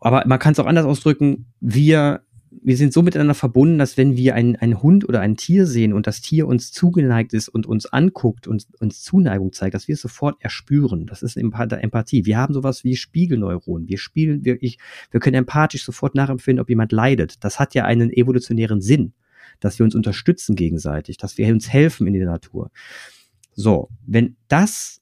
[0.01, 1.47] Aber man kann es auch anders ausdrücken.
[1.61, 2.23] Wir
[2.63, 5.93] wir sind so miteinander verbunden, dass wenn wir einen, einen Hund oder ein Tier sehen
[5.93, 9.95] und das Tier uns zugeneigt ist und uns anguckt und uns Zuneigung zeigt, dass wir
[9.95, 11.07] es sofort erspüren.
[11.07, 12.27] Das ist Empathie.
[12.27, 13.89] Wir haben sowas wie Spiegelneuronen.
[13.89, 14.79] Wir spielen wirklich,
[15.11, 17.45] wir können empathisch sofort nachempfinden, ob jemand leidet.
[17.45, 19.13] Das hat ja einen evolutionären Sinn,
[19.61, 22.71] dass wir uns unterstützen gegenseitig, dass wir uns helfen in der Natur.
[23.53, 25.01] So, wenn das,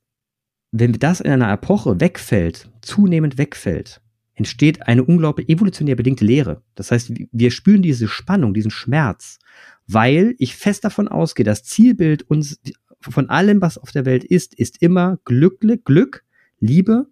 [0.70, 4.00] wenn das in einer Epoche wegfällt, zunehmend wegfällt,
[4.34, 6.62] entsteht eine unglaublich evolutionär bedingte Leere.
[6.74, 9.38] Das heißt, wir spüren diese Spannung, diesen Schmerz,
[9.86, 12.60] weil ich fest davon ausgehe, das Zielbild uns
[13.00, 16.24] von allem, was auf der Welt ist, ist immer Glück, Glück,
[16.58, 17.06] Liebe,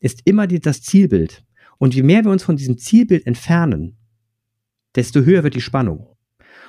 [0.00, 1.44] ist immer die, das Zielbild.
[1.78, 3.96] Und je mehr wir uns von diesem Zielbild entfernen,
[4.94, 6.11] desto höher wird die Spannung.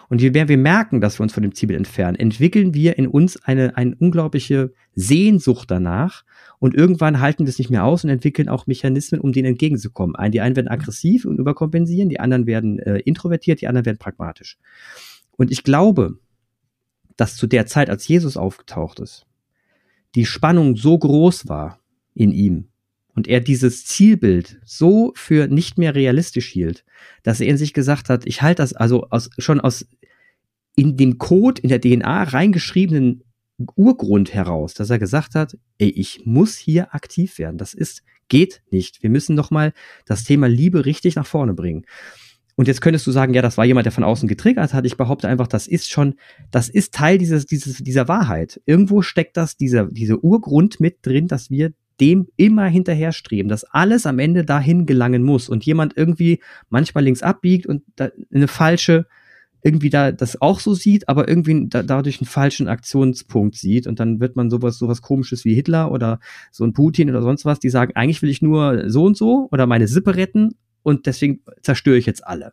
[0.09, 3.07] Und je mehr wir merken, dass wir uns von dem Zielbild entfernen, entwickeln wir in
[3.07, 6.23] uns eine, eine unglaubliche Sehnsucht danach.
[6.59, 10.15] Und irgendwann halten wir es nicht mehr aus und entwickeln auch Mechanismen, um denen entgegenzukommen.
[10.31, 14.57] Die einen werden aggressiv und überkompensieren, die anderen werden äh, introvertiert, die anderen werden pragmatisch.
[15.31, 16.17] Und ich glaube,
[17.15, 19.25] dass zu der Zeit, als Jesus aufgetaucht ist,
[20.15, 21.79] die Spannung so groß war
[22.13, 22.69] in ihm
[23.15, 26.84] und er dieses Zielbild so für nicht mehr realistisch hielt,
[27.23, 29.86] dass er in sich gesagt hat, ich halte das also aus, schon aus
[30.76, 33.23] in dem Code, in der DNA reingeschriebenen
[33.76, 37.58] Urgrund heraus, dass er gesagt hat, ey, ich muss hier aktiv werden.
[37.58, 39.04] Das ist, geht nicht.
[39.04, 39.73] Wir müssen noch mal
[40.06, 41.86] das Thema Liebe richtig nach vorne bringen.
[42.56, 44.86] Und jetzt könntest du sagen, ja, das war jemand, der von außen getriggert hat.
[44.86, 46.15] Ich behaupte einfach, das ist schon,
[46.52, 48.62] das ist Teil dieses, dieses, dieser Wahrheit.
[48.65, 54.05] Irgendwo steckt das, dieser, dieser Urgrund mit drin, dass wir dem immer hinterherstreben, dass alles
[54.05, 57.83] am Ende dahin gelangen muss und jemand irgendwie manchmal links abbiegt und
[58.33, 59.05] eine falsche,
[59.61, 64.01] irgendwie da das auch so sieht, aber irgendwie da, dadurch einen falschen Aktionspunkt sieht und
[64.01, 66.19] dann wird man sowas sowas komisches wie Hitler oder
[66.51, 69.47] so ein Putin oder sonst was, die sagen, eigentlich will ich nur so und so
[69.51, 72.51] oder meine Sippe retten und deswegen zerstöre ich jetzt alle.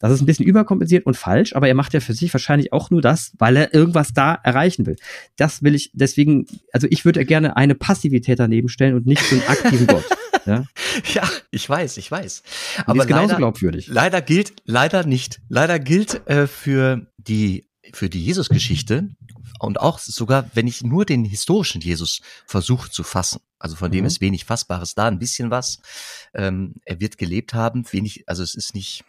[0.00, 2.90] Das ist ein bisschen überkompensiert und falsch, aber er macht ja für sich wahrscheinlich auch
[2.90, 4.96] nur das, weil er irgendwas da erreichen will.
[5.36, 9.36] Das will ich, deswegen, also ich würde gerne eine Passivität daneben stellen und nicht so
[9.36, 10.04] einen aktiven Gott.
[10.46, 10.64] Ja?
[11.12, 12.42] ja, ich weiß, ich weiß.
[12.86, 13.88] Aber die ist genauso leider, glaubwürdig.
[13.88, 15.42] Leider gilt, leider nicht.
[15.50, 19.10] Leider gilt äh, für die für die Jesus-Geschichte
[19.58, 24.00] und auch sogar, wenn ich nur den historischen Jesus versuche zu fassen, also von dem
[24.00, 24.06] mhm.
[24.06, 25.80] ist wenig Fassbares da, ein bisschen was.
[26.32, 29.04] Ähm, er wird gelebt haben, wenig, also es ist nicht,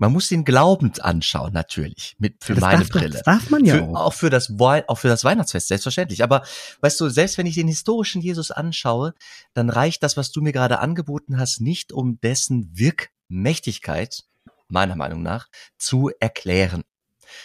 [0.00, 3.10] man muss ihn glaubend anschauen, natürlich, mit für das meine darf, Brille.
[3.10, 4.06] Das darf man ja für, auch.
[4.06, 4.14] auch.
[4.14, 6.24] für das auch für das Weihnachtsfest selbstverständlich.
[6.24, 6.42] Aber
[6.80, 9.12] weißt du, selbst wenn ich den historischen Jesus anschaue,
[9.52, 14.24] dann reicht das, was du mir gerade angeboten hast, nicht um dessen Wirkmächtigkeit
[14.68, 16.82] meiner Meinung nach zu erklären.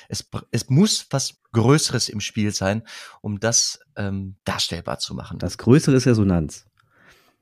[0.08, 2.84] Es, es muss was Größeres im Spiel sein,
[3.20, 5.40] um das ähm, darstellbar zu machen.
[5.40, 6.66] Das Größere ist Resonanz.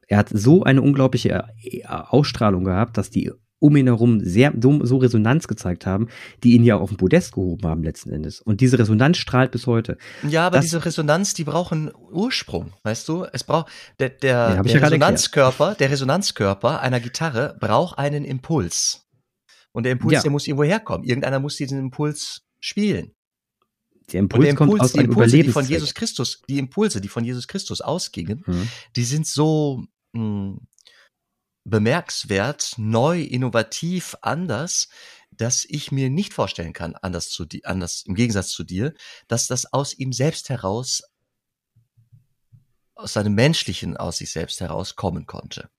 [0.07, 3.31] Er hat so eine unglaubliche äh, Ausstrahlung gehabt, dass die
[3.63, 6.09] um ihn herum sehr so Resonanz gezeigt haben,
[6.43, 8.41] die ihn ja auf den Podest gehoben haben letzten Endes.
[8.41, 9.97] Und diese Resonanz strahlt bis heute.
[10.27, 13.25] Ja, aber das, diese Resonanz, die braucht einen Ursprung, weißt du?
[13.31, 19.07] Es braucht der der, der ja Resonanzkörper, der Resonanzkörper einer Gitarre braucht einen Impuls.
[19.71, 20.21] Und der Impuls, ja.
[20.23, 21.07] der muss irgendwo herkommen.
[21.07, 23.13] Irgendeiner muss diesen Impuls spielen.
[24.11, 27.07] Der Impuls, der Impuls kommt aus die Impulse, die von Jesus Christus, die Impulse, die
[27.07, 28.67] von Jesus Christus ausgingen, mhm.
[28.97, 30.59] die sind so mh, hm,
[31.65, 34.89] bemerkenswert, neu, innovativ, anders,
[35.31, 38.93] dass ich mir nicht vorstellen kann, anders zu dir, anders im Gegensatz zu dir,
[39.27, 41.03] dass das aus ihm selbst heraus,
[42.95, 45.69] aus seinem menschlichen, aus sich selbst heraus kommen konnte.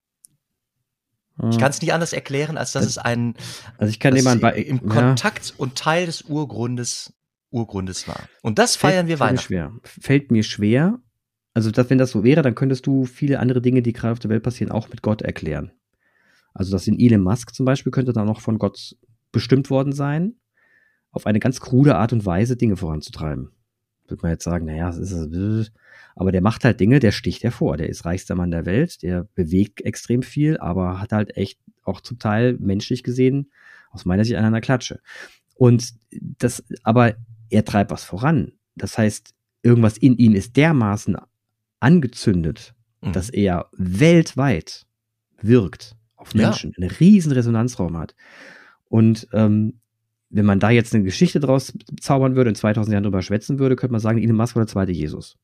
[1.51, 3.35] Ich kann es nicht anders erklären, als dass es ein
[3.77, 4.94] also ich kann jemand bei im ja.
[4.94, 7.12] Kontakt und Teil des Urgrundes
[7.51, 8.29] Urgrundes war.
[8.42, 9.47] Und das feiern wir Weihnachten.
[9.47, 9.73] Schwer.
[9.83, 11.01] Fällt mir schwer,
[11.55, 14.19] also, dass, wenn das so wäre, dann könntest du viele andere Dinge, die gerade auf
[14.19, 15.71] der Welt passieren, auch mit Gott erklären.
[16.53, 18.97] Also, dass in Elon Musk zum Beispiel könnte dann noch von Gott
[19.31, 20.35] bestimmt worden sein,
[21.12, 23.51] auf eine ganz krude Art und Weise Dinge voranzutreiben.
[24.09, 25.73] Würde man jetzt sagen, naja, es ist,
[26.17, 27.77] aber der macht halt Dinge, der sticht hervor.
[27.77, 32.01] Der ist reichster Mann der Welt, der bewegt extrem viel, aber hat halt echt auch
[32.01, 33.51] zum Teil menschlich gesehen,
[33.90, 35.01] aus meiner Sicht an einer Klatsche.
[35.55, 37.14] Und das, aber
[37.49, 38.53] er treibt was voran.
[38.75, 41.17] Das heißt, irgendwas in ihm ist dermaßen
[41.85, 43.12] angezündet, mhm.
[43.12, 44.87] dass er weltweit
[45.40, 46.83] wirkt auf Menschen, ja.
[46.83, 48.14] einen riesen Resonanzraum hat.
[48.87, 49.81] Und ähm,
[50.31, 53.77] wenn man da jetzt eine Geschichte draus zaubern würde und 2000 Jahren drüber schwätzen würde,
[53.77, 55.37] könnte man sagen, Elon Musk war der zweite Jesus.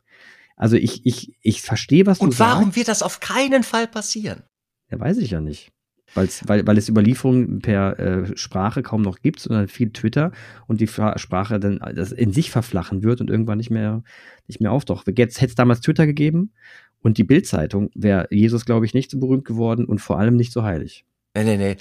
[0.57, 2.53] Also ich, ich, ich verstehe, was und du sagst.
[2.53, 4.42] Und warum wird das auf keinen Fall passieren?
[4.90, 5.70] Ja, weiß ich ja nicht.
[6.14, 10.33] Weil's, weil, weil es Überlieferungen per äh, Sprache kaum noch gibt, sondern viel Twitter
[10.66, 14.03] und die Sprache dann das in sich verflachen wird und irgendwann nicht mehr,
[14.49, 15.07] nicht mehr auftaucht.
[15.16, 16.53] Jetzt hätte es damals Twitter gegeben
[17.01, 20.53] und die Bildzeitung wäre Jesus, glaube ich, nicht so berühmt geworden und vor allem nicht
[20.53, 21.05] so heilig.
[21.35, 21.77] Nee, nee, nee.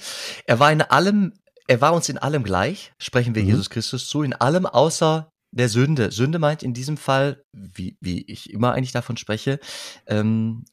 [0.46, 1.34] Er war in allem,
[1.68, 3.50] er war uns in allem gleich, sprechen wir mhm.
[3.50, 6.12] Jesus Christus zu, in allem außer der Sünde.
[6.12, 9.60] Sünde meint in diesem Fall, wie, wie ich immer eigentlich davon spreche,
[10.08, 10.66] ähm,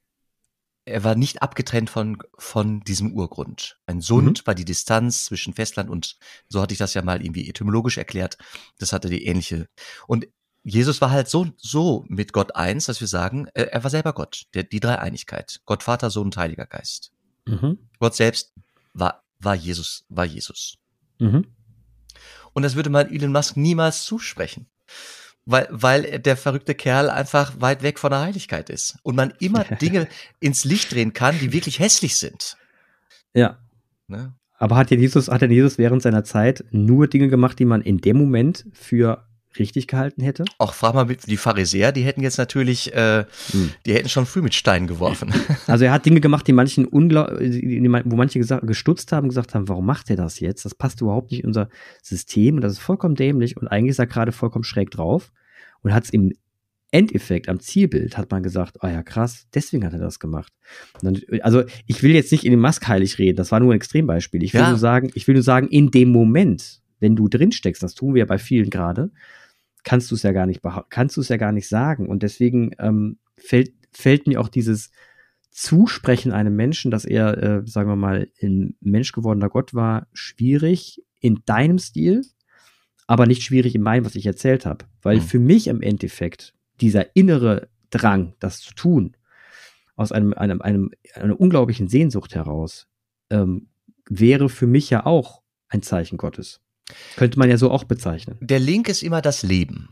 [0.87, 3.79] er war nicht abgetrennt von, von diesem Urgrund.
[3.87, 4.47] Ein Sund mhm.
[4.47, 6.17] war die Distanz zwischen Festland und,
[6.49, 8.39] so hatte ich das ja mal irgendwie etymologisch erklärt,
[8.79, 9.69] das hatte die ähnliche.
[10.07, 10.29] Und
[10.63, 14.47] Jesus war halt so, so mit Gott eins, dass wir sagen, er war selber Gott,
[14.55, 15.61] der, die Dreieinigkeit.
[15.65, 17.13] Gott, Vater, Sohn und Heiliger Geist.
[17.47, 17.79] Mhm.
[17.99, 18.53] Gott selbst
[18.95, 20.77] war, war Jesus, war Jesus.
[21.19, 21.47] Mhm.
[22.53, 24.69] Und das würde man Elon Musk niemals zusprechen.
[25.47, 28.99] Weil, weil der verrückte Kerl einfach weit weg von der Heiligkeit ist.
[29.03, 30.09] Und man immer Dinge
[30.41, 32.57] ins Licht drehen kann, die wirklich hässlich sind.
[33.33, 33.59] Ja.
[34.09, 34.35] Ne?
[34.59, 37.99] Aber hat Jesus, hat denn Jesus während seiner Zeit nur Dinge gemacht, die man in
[37.99, 39.27] dem Moment für
[39.59, 40.45] richtig gehalten hätte?
[40.59, 43.71] Auch frag mal die Pharisäer, die hätten jetzt natürlich, äh, hm.
[43.85, 45.33] die hätten schon früh mit Steinen geworfen.
[45.67, 49.85] Also er hat Dinge gemacht, die manchen wo manche gesagt, gestutzt haben, gesagt haben, warum
[49.85, 50.65] macht er das jetzt?
[50.65, 51.69] Das passt überhaupt nicht in unser
[52.03, 55.33] System und das ist vollkommen dämlich und eigentlich ist er gerade vollkommen schräg drauf
[55.83, 56.33] und hat es im
[56.93, 60.53] Endeffekt, am Zielbild, hat man gesagt, oh ja, krass, deswegen hat er das gemacht.
[61.03, 63.77] Dann, also ich will jetzt nicht in den Mask heilig reden, das war nur ein
[63.77, 64.43] Extrembeispiel.
[64.43, 64.71] Ich will ja.
[64.71, 68.21] nur sagen, ich will nur sagen, in dem Moment, wenn du drinsteckst, das tun wir
[68.21, 69.11] ja bei vielen gerade,
[69.87, 72.09] kannst du es ja gar nicht kannst du es ja gar nicht sagen.
[72.09, 74.91] Und deswegen ähm, fällt, fällt mir auch dieses
[75.53, 81.05] Zusprechen einem Menschen, dass er, äh, sagen wir mal, ein Mensch gewordener Gott war, schwierig
[81.21, 82.23] in deinem Stil,
[83.07, 84.87] aber nicht schwierig in meinem, was ich erzählt habe.
[85.03, 85.23] Weil mhm.
[85.23, 89.17] für mich im Endeffekt dieser innere Drang, das zu tun,
[89.95, 92.89] aus einem, einem, einem, einer unglaublichen Sehnsucht heraus,
[93.31, 93.69] ähm,
[94.11, 96.61] wäre für mich ja auch ein Zeichen Gottes.
[97.17, 98.39] Könnte man ja so auch bezeichnen.
[98.41, 99.89] Der Link ist immer das Leben.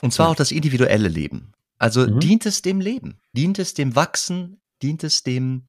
[0.00, 0.32] Und zwar ja.
[0.32, 1.52] auch das individuelle Leben.
[1.78, 2.20] Also mhm.
[2.20, 5.66] dient es dem Leben, dient es dem Wachsen, dient es dem,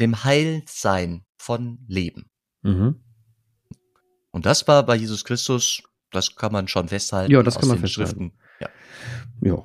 [0.00, 2.26] dem Heilsein von Leben.
[2.62, 3.00] Mhm.
[4.30, 7.32] Und das war bei Jesus Christus, das kann man schon festhalten.
[7.32, 8.32] Ja, das kann man festhalten.
[8.60, 8.68] Ja.
[9.42, 9.64] ja,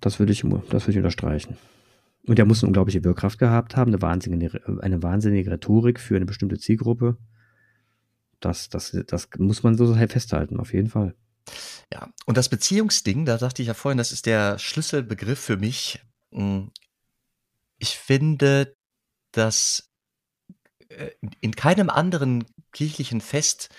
[0.00, 1.56] das würde ich, das würde ich unterstreichen.
[2.26, 6.26] Und er muss eine unglaubliche Wirkkraft gehabt haben, eine wahnsinnige, eine wahnsinnige Rhetorik für eine
[6.26, 7.16] bestimmte Zielgruppe
[8.40, 11.14] das, das, das muss man so festhalten, auf jeden Fall.
[11.92, 16.00] Ja, und das Beziehungsding, da sagte ich ja vorhin, das ist der Schlüsselbegriff für mich.
[16.32, 16.70] Hm,
[17.78, 18.76] ich finde,
[19.32, 19.90] dass
[20.88, 23.70] äh, in keinem anderen kirchlichen Fest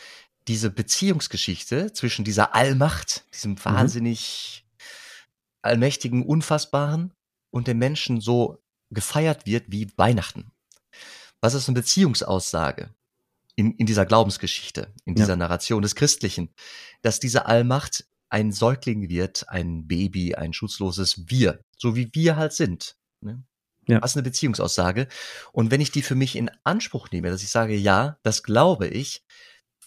[0.48, 3.66] diese Beziehungsgeschichte zwischen dieser Allmacht, diesem mhm.
[3.66, 4.86] wahnsinnig mhm.
[5.62, 7.14] allmächtigen, unfassbaren
[7.52, 8.58] und dem Menschen so
[8.90, 10.52] gefeiert wird wie Weihnachten.
[11.42, 12.94] Was ist eine Beziehungsaussage?
[13.60, 15.36] In, in dieser Glaubensgeschichte, in dieser ja.
[15.36, 16.54] Narration des Christlichen,
[17.02, 22.54] dass diese Allmacht ein Säugling wird, ein Baby, ein schutzloses Wir, so wie wir halt
[22.54, 22.96] sind.
[23.20, 23.44] Ne?
[23.88, 24.00] Ja.
[24.00, 25.08] Das ist eine Beziehungsaussage.
[25.52, 28.88] Und wenn ich die für mich in Anspruch nehme, dass ich sage, ja, das glaube
[28.88, 29.26] ich,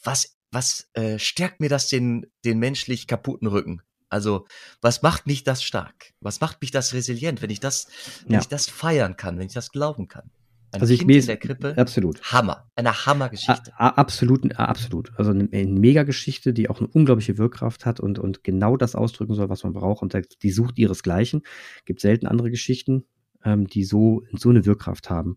[0.03, 3.81] was, was äh, stärkt mir das den, den menschlich kaputten Rücken?
[4.11, 4.47] Also,
[4.83, 6.13] was macht mich das stark?
[6.21, 7.87] Was macht mich das resilient, wenn ich das,
[8.27, 8.41] wenn ja.
[8.41, 10.31] ich das feiern kann, wenn ich das glauben kann?
[10.73, 11.75] Ein also kind ich in der Krippe.
[11.77, 12.23] Absolut.
[12.33, 12.71] Hammer.
[12.77, 13.73] Eine Hammergeschichte.
[13.77, 15.13] Absolut, absolut.
[15.17, 19.35] Also eine, eine Megageschichte, die auch eine unglaubliche Wirkkraft hat und, und genau das ausdrücken
[19.35, 20.03] soll, was man braucht.
[20.03, 21.43] Und die sucht ihresgleichen.
[21.85, 23.05] Gibt selten andere Geschichten,
[23.45, 25.37] ähm, die so, so eine Wirkkraft haben.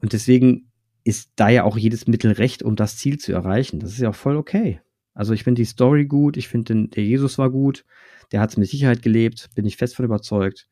[0.00, 0.72] Und deswegen
[1.04, 3.78] ist da ja auch jedes Mittel recht, um das Ziel zu erreichen.
[3.78, 4.80] Das ist ja auch voll okay.
[5.14, 7.84] Also ich finde die Story gut, ich finde der Jesus war gut,
[8.32, 10.68] der hat es mit Sicherheit gelebt, bin ich fest von überzeugt.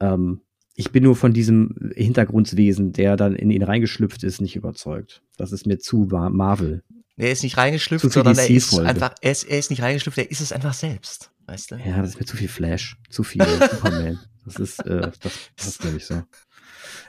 [0.00, 0.42] Ähm,
[0.78, 5.22] ich bin nur von diesem Hintergrundswesen, der dann in ihn reingeschlüpft ist, nicht überzeugt.
[5.36, 6.84] Das ist mir zu Marvel.
[7.16, 10.30] Er ist nicht reingeschlüpft, sondern er ist einfach, er ist, er ist nicht reingeschlüpft, er
[10.30, 11.32] ist es einfach selbst.
[11.46, 11.76] Weißt du?
[11.84, 14.20] Ja, das ist mir zu viel Flash, zu viel Superman.
[14.44, 15.10] Das ist, äh,
[15.56, 16.22] das, ist glaube ich so.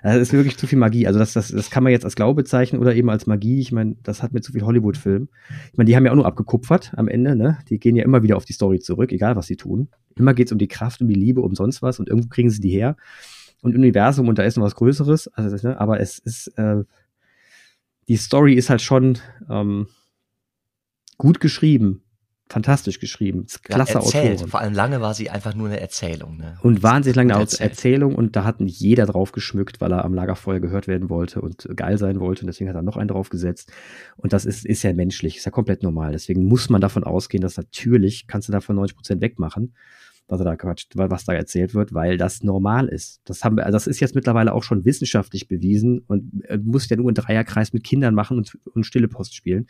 [0.01, 1.05] Das ist wirklich zu viel Magie.
[1.05, 3.59] Also das, das, das kann man jetzt als Glaube bezeichnen oder eben als Magie.
[3.59, 5.29] Ich meine, das hat mir zu viel Hollywood-Film.
[5.71, 7.59] Ich meine, die haben ja auch nur abgekupfert am Ende, ne?
[7.69, 9.89] Die gehen ja immer wieder auf die Story zurück, egal was sie tun.
[10.15, 12.61] Immer geht's um die Kraft, um die Liebe, um sonst was und irgendwo kriegen sie
[12.61, 12.97] die her
[13.61, 15.27] und Universum und da ist noch was Größeres.
[15.29, 16.83] Also, ne, aber es ist, äh,
[18.07, 19.19] die Story ist halt schon
[19.49, 19.87] ähm,
[21.17, 22.01] gut geschrieben,
[22.49, 24.49] fantastisch geschrieben, klasse ja, erzählt.
[24.49, 26.37] Vor allem lange war sie einfach nur eine Erzählung.
[26.37, 26.57] Ne?
[26.63, 30.15] Und wahnsinnig lange eine Erzählung und da hat nicht jeder drauf geschmückt, weil er am
[30.15, 33.29] Lagerfeuer gehört werden wollte und geil sein wollte und deswegen hat er noch einen drauf
[33.29, 33.71] gesetzt.
[34.17, 36.13] Und das ist, ist ja menschlich, ist ja komplett normal.
[36.13, 39.75] Deswegen muss man davon ausgehen, dass natürlich kannst du davon 90 Prozent wegmachen
[40.29, 43.19] was er da quatscht, was da erzählt wird, weil das normal ist.
[43.25, 46.97] Das haben wir, das ist jetzt mittlerweile auch schon wissenschaftlich bewiesen und äh, muss ja
[46.97, 49.67] nur einen Dreierkreis mit Kindern machen und, und Stille Post spielen.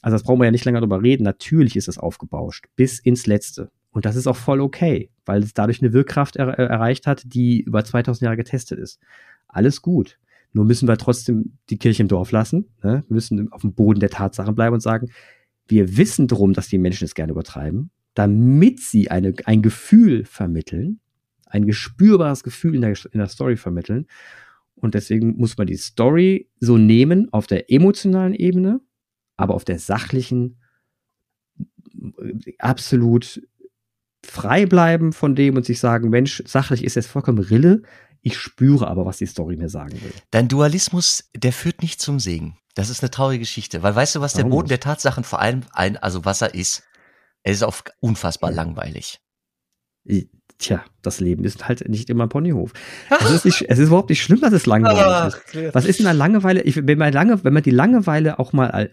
[0.00, 1.24] Also das brauchen wir ja nicht länger drüber reden.
[1.24, 3.70] Natürlich ist es aufgebauscht bis ins Letzte.
[3.90, 7.22] Und das ist auch voll okay, weil es dadurch eine Wirkkraft er äh, erreicht hat,
[7.26, 9.00] die über 2000 Jahre getestet ist.
[9.48, 10.18] Alles gut.
[10.52, 12.70] Nur müssen wir trotzdem die Kirche im Dorf lassen.
[12.84, 13.04] Ne?
[13.08, 15.10] Wir müssen auf dem Boden der Tatsachen bleiben und sagen,
[15.66, 21.00] wir wissen drum, dass die Menschen es gerne übertreiben damit sie eine, ein Gefühl vermitteln,
[21.46, 24.06] ein gespürbares Gefühl in der, in der Story vermitteln.
[24.74, 28.80] Und deswegen muss man die Story so nehmen auf der emotionalen Ebene,
[29.36, 30.58] aber auf der sachlichen
[32.58, 33.42] absolut
[34.24, 37.82] frei bleiben von dem und sich sagen, Mensch, sachlich ist jetzt vollkommen Rille.
[38.22, 40.12] Ich spüre aber, was die Story mir sagen will.
[40.30, 42.58] Dein Dualismus, der führt nicht zum Segen.
[42.74, 45.62] Das ist eine traurige Geschichte, weil weißt du, was der Boden der Tatsachen vor allem
[45.72, 46.82] ein, also was er ist?
[47.42, 49.20] Er ist auf unfassbar langweilig.
[50.58, 52.72] Tja, das Leben ist halt nicht immer ein Ponyhof.
[53.24, 55.74] Es ist, nicht, es ist überhaupt nicht schlimm, dass es langweilig ist.
[55.74, 56.62] Was ist denn eine Langeweile?
[56.62, 58.90] Ich, wenn, man Lange, wenn man die Langeweile auch mal,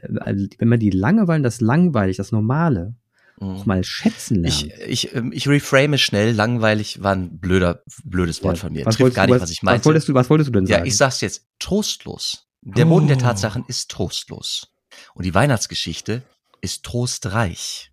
[0.60, 2.96] wenn man die Langeweile, das langweilig, das Normale
[3.40, 3.64] auch Mhm.
[3.66, 4.64] mal schätzen lernt.
[4.88, 6.32] Ich, ich, ähm, ich reframe schnell.
[6.34, 8.84] Langweilig war ein blöder, blödes Wort von mir.
[8.86, 9.86] was Trifft gar nicht, was, was ich was, meinte.
[9.86, 10.88] wolltest du, was wolltest du denn Ja, sagen?
[10.88, 11.46] ich sag's jetzt.
[11.60, 12.48] Trostlos.
[12.64, 13.20] Der Boden der Oh.
[13.22, 14.74] Tatsachen ist trostlos.
[15.14, 16.24] Und die Weihnachtsgeschichte
[16.62, 17.92] ist trostreich.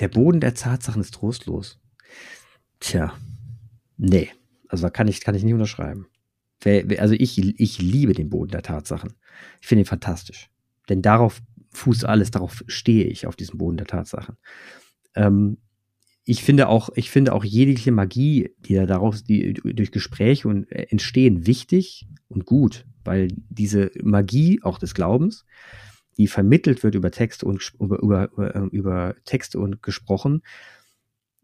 [0.00, 1.80] Der Boden der Tatsachen ist trostlos.
[2.80, 3.14] Tja,
[3.96, 4.30] nee.
[4.68, 6.06] Also da kann ich, kann ich nicht unterschreiben.
[6.98, 9.14] Also ich, ich liebe den Boden der Tatsachen.
[9.60, 10.50] Ich finde ihn fantastisch.
[10.88, 11.42] Denn darauf
[11.72, 14.36] fußt alles, darauf stehe ich, auf diesem Boden der Tatsachen.
[15.14, 15.58] Ähm,
[16.24, 20.70] ich finde auch, ich finde auch jegliche Magie, die da daraus, die durch Gespräche und
[20.72, 25.44] äh, entstehen, wichtig und gut, weil diese Magie auch des Glaubens,
[26.16, 30.42] die vermittelt wird über Texte und über, über, über, ähm, über Texte und gesprochen,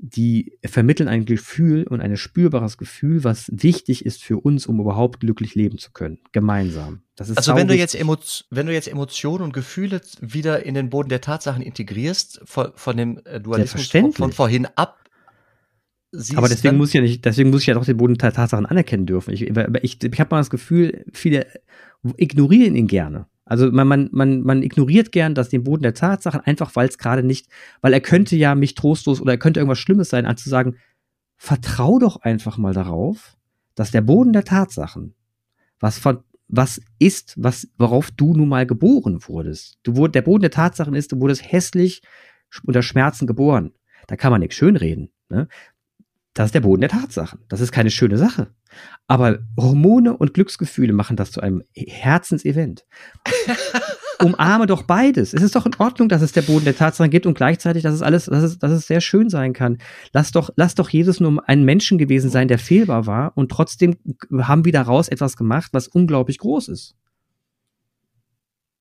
[0.03, 5.21] die vermitteln ein Gefühl und ein spürbares Gefühl, was wichtig ist für uns, um überhaupt
[5.21, 6.19] glücklich leben zu können.
[6.33, 7.03] Gemeinsam.
[7.19, 7.95] Also wenn du jetzt.
[7.95, 8.17] Emo
[8.49, 12.97] wenn du jetzt Emotionen und Gefühle wieder in den Boden der Tatsachen integrierst, von, von
[12.97, 15.01] dem äh, Dualismus von, von vorhin ab,
[16.13, 18.33] siehst, Aber deswegen muss ich ja nicht, deswegen muss ich ja doch den Boden der
[18.33, 19.33] Tatsachen anerkennen dürfen.
[19.35, 21.47] Ich, ich, ich habe mal das Gefühl, viele
[22.17, 23.27] ignorieren ihn gerne.
[23.51, 26.99] Also man, man, man, man ignoriert gern das den Boden der Tatsachen, einfach weil es
[26.99, 27.49] gerade nicht,
[27.81, 30.77] weil er könnte ja mich trostlos oder er könnte irgendwas Schlimmes sein, als zu sagen,
[31.37, 33.37] vertrau doch einfach mal darauf,
[33.75, 35.15] dass der Boden der Tatsachen,
[35.81, 39.81] was von, was ist, was, worauf du nun mal geboren wurdest.
[39.83, 42.03] Du wurde, der Boden der Tatsachen ist, du wurdest hässlich
[42.63, 43.73] unter Schmerzen geboren.
[44.07, 45.11] Da kann man nichts schönreden.
[45.29, 45.49] Ne?
[46.35, 47.41] Das ist der Boden der Tatsachen.
[47.49, 48.55] Das ist keine schöne Sache.
[49.09, 52.87] Aber Hormone und Glücksgefühle machen das zu einem Herzensevent.
[54.23, 55.33] Umarme doch beides.
[55.33, 57.95] Es ist doch in Ordnung, dass es der Boden der Tatsachen gibt und gleichzeitig, dass
[57.95, 59.79] es alles, dass es, dass es sehr schön sein kann.
[60.13, 63.97] Lass doch, lass doch Jesus nur ein Menschen gewesen sein, der fehlbar war und trotzdem
[64.43, 66.95] haben wir daraus etwas gemacht, was unglaublich groß ist.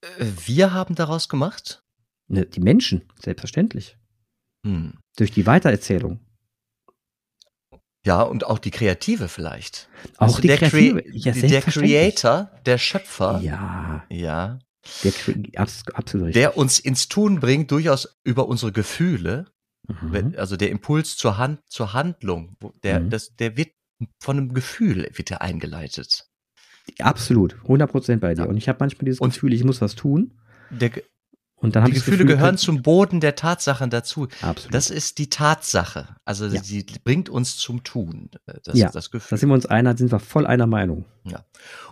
[0.01, 1.83] Äh, wir haben daraus gemacht?
[2.27, 3.97] Ne, Die Menschen, selbstverständlich.
[4.65, 4.93] Hm.
[5.17, 6.19] Durch die Weitererzählung.
[8.05, 9.89] Ja, und auch die Kreative vielleicht.
[10.17, 11.01] Auch Also die der, Kreative.
[11.03, 11.61] Crea Ja, der.
[11.61, 14.59] Creator, der Schöpfer, Ja, ja,
[15.03, 19.47] der, Cre- abs- absolut der uns ins Tun bringt, durchaus über unsere Gefühle,
[19.87, 20.35] Mhm.
[20.37, 23.09] also der Impuls zur Hand, zur Handlung, der, Mhm.
[23.09, 23.71] das, der wird
[24.21, 26.25] von einem Gefühl wird er eingeleitet.
[26.99, 28.43] Absolut, 100% bei dir.
[28.43, 28.47] Ja.
[28.49, 30.39] Und ich habe manchmal dieses Und- Gefühl, ich muss was tun.
[30.69, 30.91] Der,
[31.61, 34.27] Und dann habe die ich Gefühle Gefühl, gehören zum Boden der Tatsachen dazu.
[34.41, 34.73] Absolut.
[34.73, 36.15] Das ist die Tatsache.
[36.25, 36.63] Also Ja.
[36.63, 38.29] sie bringt uns zum Tun.
[38.63, 39.37] Das Ja, ist das da Gefühl.
[39.37, 41.05] sind wir uns einer, sind wir voll einer Meinung.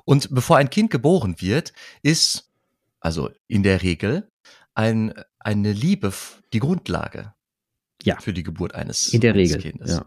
[0.05, 2.49] Und bevor ein Kind geboren wird, ist,
[3.01, 4.29] also in der Regel,
[4.73, 6.13] ein, eine Liebe
[6.53, 7.33] die Grundlage
[8.03, 8.17] Ja.
[8.21, 9.59] für die Geburt eines, In der Regel.
[9.61, 9.91] Kindes.
[9.91, 10.05] Ja.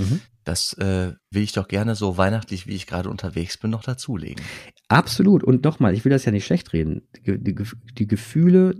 [0.00, 0.20] Mhm.
[0.44, 4.42] Das äh, will ich doch gerne so weihnachtlich, wie ich gerade unterwegs bin, noch dazulegen.
[4.88, 5.44] Absolut.
[5.44, 7.02] Und nochmal, ich will das ja nicht schlecht reden.
[7.26, 7.54] Die, die,
[7.98, 8.74] die Gefühle,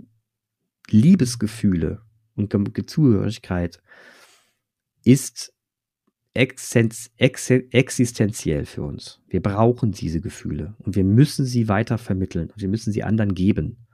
[0.89, 2.01] Liebesgefühle
[2.35, 3.81] und Ge Ge- Zugehörigkeit
[5.03, 5.53] ist
[6.35, 9.21] exens- exe- existenziell für uns.
[9.27, 13.35] Wir brauchen diese Gefühle und wir müssen sie weiter vermitteln und wir müssen sie anderen
[13.35, 13.85] geben.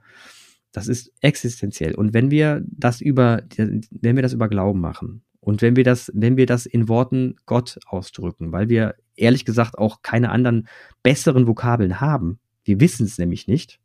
[0.72, 1.94] Das ist existenziell.
[1.94, 6.10] Und wenn wir das über, wenn wir das über Glauben machen und wenn wir das,
[6.14, 10.68] wenn wir das in Worten Gott ausdrücken, weil wir ehrlich gesagt auch keine anderen
[11.02, 13.80] besseren Vokabeln haben, wir wissen es nämlich nicht,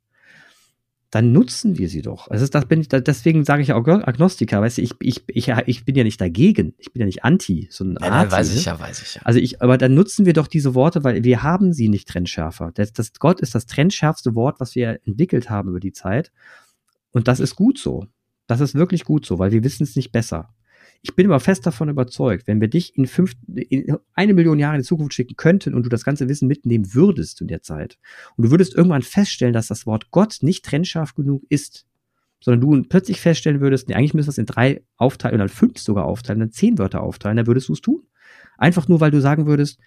[1.14, 2.28] dann nutzen wir sie doch.
[2.32, 5.86] Also das bin ich, deswegen sage ich auch Agnostiker, weißt du, ich, ich, ich, ich
[5.86, 8.56] bin ja nicht dagegen, ich bin ja nicht anti, sondern Ja, weiß ne?
[8.56, 9.22] ich ja, weiß ich ja.
[9.24, 12.72] Also ich, aber dann nutzen wir doch diese Worte, weil wir haben sie nicht trennschärfer.
[12.74, 16.32] Das, das Gott ist das trennschärfste Wort, was wir entwickelt haben über die Zeit.
[17.12, 18.08] Und das ist gut so.
[18.48, 20.50] Das ist wirklich gut so, weil wir wissen es nicht besser.
[21.06, 24.76] Ich bin aber fest davon überzeugt, wenn wir dich in, fünf, in eine Million Jahre
[24.78, 27.98] in die Zukunft schicken könnten und du das ganze Wissen mitnehmen würdest in der Zeit
[28.38, 31.86] und du würdest irgendwann feststellen, dass das Wort Gott nicht trennscharf genug ist,
[32.40, 35.78] sondern du plötzlich feststellen würdest, nee, eigentlich müssen wir es in drei aufteilen oder fünf
[35.78, 38.04] sogar aufteilen, dann zehn Wörter aufteilen, dann würdest du es tun.
[38.58, 39.80] Einfach nur, weil du sagen würdest,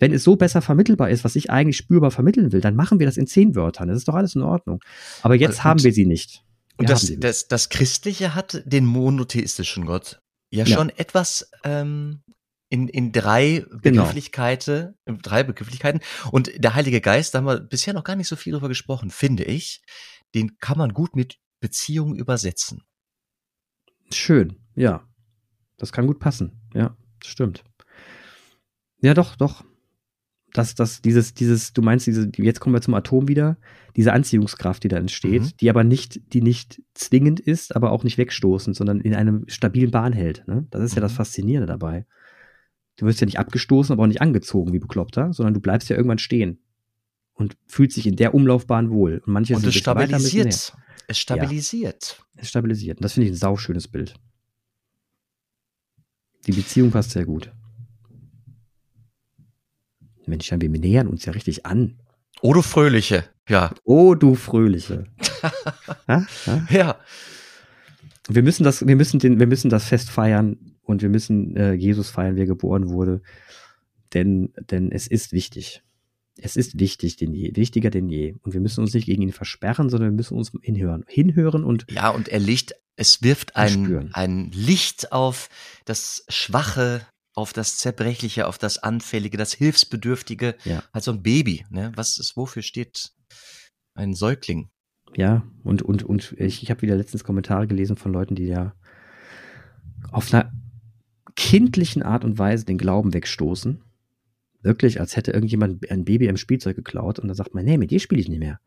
[0.00, 3.06] wenn es so besser vermittelbar ist, was ich eigentlich spürbar vermitteln will, dann machen wir
[3.06, 3.88] das in zehn Wörtern.
[3.88, 4.80] Das ist doch alles in Ordnung.
[5.22, 6.42] Aber jetzt Und- haben wir sie nicht.
[6.78, 7.22] Und Wir das, sie nicht.
[7.24, 10.20] das, das Christliche hat den monotheistischen Gott
[10.54, 10.76] ja, Ja.
[10.76, 12.22] schon etwas ähm,
[12.70, 14.02] in, in drei Genau.
[14.02, 16.00] Begrifflichkeiten, in drei Begrifflichkeiten.
[16.30, 19.10] Und der Heilige Geist, da haben wir bisher noch gar nicht so viel drüber gesprochen,
[19.10, 19.82] finde ich,
[20.34, 22.82] den kann man gut mit Beziehung übersetzen.
[24.12, 25.06] Schön, ja.
[25.76, 26.96] Das kann gut passen, ja.
[27.24, 27.64] Stimmt.
[29.00, 29.64] Ja, doch, doch.
[30.54, 33.58] Das, das, dieses, dieses, du meinst, diese, jetzt kommen wir zum Atom wieder,
[33.96, 35.50] diese Anziehungskraft, die da entsteht, mhm.
[35.60, 39.90] die aber nicht, die nicht zwingend ist, aber auch nicht wegstoßend, sondern in einem stabilen
[39.90, 40.46] Bahn hält.
[40.46, 40.66] Ne?
[40.70, 40.96] Das ist mhm.
[40.96, 41.16] ja das mhm.
[41.16, 42.06] Faszinierende dabei.
[42.96, 45.96] Du wirst ja nicht abgestoßen, aber auch nicht angezogen wie Bekloppter, sondern du bleibst ja
[45.96, 46.60] irgendwann stehen
[47.32, 49.22] und fühlt sich in der Umlaufbahn wohl.
[49.26, 50.72] Und manche und es stabilisiert.
[51.08, 52.16] Es stabilisiert.
[52.36, 52.98] Ja, es stabilisiert.
[52.98, 54.14] Und das finde ich ein sauschönes Bild.
[56.46, 57.52] Die Beziehung passt sehr gut.
[60.28, 61.98] Mensch, wir nähern uns ja richtig an.
[62.40, 63.72] Oh, du Fröhliche, ja.
[63.84, 65.06] Oh, du Fröhliche.
[66.08, 66.66] ja, ja?
[66.70, 66.98] ja.
[68.28, 71.72] Wir müssen das, wir müssen den, wir müssen das Fest feiern und wir müssen äh,
[71.72, 73.22] Jesus feiern, wie er geboren wurde.
[74.14, 75.82] Denn, denn es ist wichtig.
[76.36, 78.34] Es ist wichtig, denn je, wichtiger denn je.
[78.42, 81.04] Und wir müssen uns nicht gegen ihn versperren, sondern wir müssen uns hinhören.
[81.06, 81.86] Hinhören und.
[81.90, 85.48] Ja, und er liegt, es wirft ein, ein Licht auf
[85.84, 90.54] das Schwache, auf das Zerbrechliche, auf das Anfällige, das Hilfsbedürftige.
[90.64, 90.82] Ja.
[90.92, 91.92] Halt so ein Baby, ne?
[91.96, 93.12] Was ist, wofür steht
[93.94, 94.70] ein Säugling?
[95.16, 98.74] Ja, und, und, und ich, ich habe wieder letztens Kommentare gelesen von Leuten, die ja
[100.10, 100.52] auf einer
[101.36, 103.82] kindlichen Art und Weise den Glauben wegstoßen
[104.64, 107.90] Wirklich, als hätte irgendjemand ein Baby im Spielzeug geklaut und dann sagt man, nee, mit
[107.90, 108.60] dir spiele ich nicht mehr.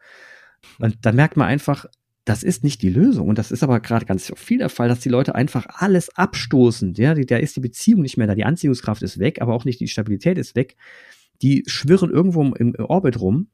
[0.77, 1.87] Und da merkt man einfach,
[2.27, 3.29] das ist nicht die Lösung.
[3.29, 6.93] Und das ist aber gerade ganz viel der Fall, dass die Leute einfach alles abstoßen.
[6.95, 9.79] Ja, da ist die Beziehung nicht mehr da, die Anziehungskraft ist weg, aber auch nicht
[9.79, 10.75] die Stabilität ist weg.
[11.41, 13.47] Die schwirren irgendwo im Orbit rum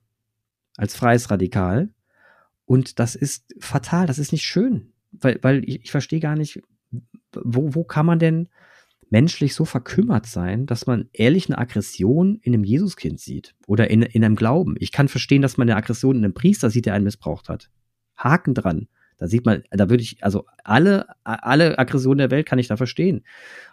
[0.75, 1.89] als freies Radikal.
[2.65, 4.93] Und das ist fatal, das ist nicht schön.
[5.11, 6.59] Weil, weil ich, ich verstehe gar nicht,
[7.31, 8.49] wo, wo kann man denn
[9.11, 14.01] menschlich so verkümmert sein, dass man ehrlich eine Aggression in einem Jesuskind sieht oder in,
[14.01, 14.73] in einem Glauben.
[14.79, 17.69] Ich kann verstehen, dass man eine Aggression in einem Priester sieht, der einen missbraucht hat.
[18.15, 18.87] Haken dran.
[19.17, 22.77] Da sieht man, da würde ich, also alle, alle Aggressionen der Welt kann ich da
[22.77, 23.23] verstehen.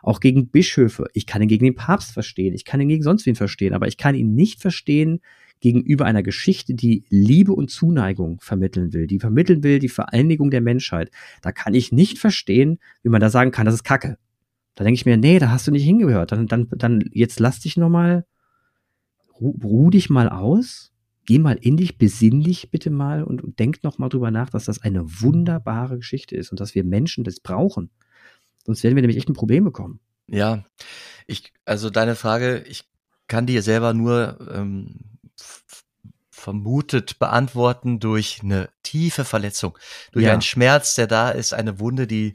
[0.02, 1.06] Auch gegen Bischöfe.
[1.12, 2.54] Ich kann ihn gegen den Papst verstehen.
[2.54, 3.74] Ich kann ihn gegen sonst wen verstehen.
[3.74, 5.20] Aber ich kann ihn nicht verstehen
[5.60, 10.60] gegenüber einer Geschichte, die Liebe und Zuneigung vermitteln will, die vermitteln will die Vereinigung der
[10.60, 11.10] Menschheit.
[11.42, 14.18] Da kann ich nicht verstehen, wie man da sagen kann, das ist Kacke.
[14.74, 16.32] Da denke ich mir, nee, da hast du nicht hingehört.
[16.32, 18.24] Dann, dann, dann jetzt lass dich noch mal,
[19.38, 20.92] ruh, ruh dich mal aus,
[21.30, 24.50] geh mal in dich, besinn dich bitte mal und, und denk noch mal drüber nach,
[24.50, 27.88] dass das eine wunderbare Geschichte ist und dass wir Menschen das brauchen.
[28.66, 30.00] Sonst werden wir nämlich echt ein Problem bekommen.
[30.26, 30.64] Ja,
[31.28, 32.82] ich, also deine Frage, ich
[33.28, 34.96] kann dir selber nur ähm,
[36.32, 39.78] vermutet beantworten durch eine tiefe Verletzung,
[40.10, 40.32] durch ja.
[40.32, 42.34] einen Schmerz, der da ist, eine Wunde, die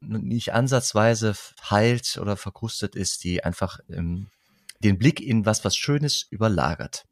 [0.00, 1.34] nicht ansatzweise
[1.68, 4.28] heilt oder verkrustet ist, die einfach ähm,
[4.78, 7.04] den Blick in was, was Schönes überlagert.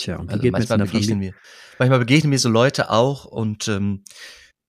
[0.00, 1.34] Tja, und also manchmal, begegnen mir,
[1.78, 4.04] manchmal begegnen mir so Leute auch und ähm,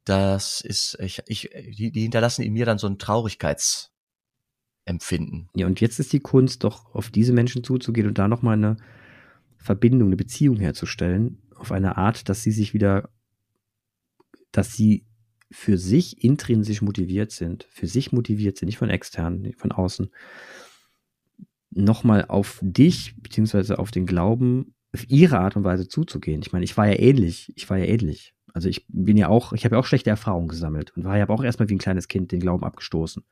[0.06, 5.50] das ist, ich, ich, die, die hinterlassen in mir dann so ein Traurigkeitsempfinden.
[5.56, 8.78] Ja, und jetzt ist die Kunst doch auf diese Menschen zuzugehen und da nochmal eine
[9.58, 13.10] Verbindung, eine Beziehung herzustellen, auf eine Art, dass sie sich wieder,
[14.52, 15.06] dass sie
[15.52, 20.10] für sich intrinsisch motiviert sind, für sich motiviert sind, nicht von externen, nicht von außen,
[21.70, 24.74] nochmal auf dich, beziehungsweise auf den Glauben,
[25.08, 26.42] ihre Art und Weise zuzugehen.
[26.42, 28.34] Ich meine, ich war ja ähnlich, ich war ja ähnlich.
[28.54, 31.30] Also ich bin ja auch, ich habe ja auch schlechte Erfahrungen gesammelt und war ja
[31.30, 33.24] auch erstmal wie ein kleines Kind den Glauben abgestoßen.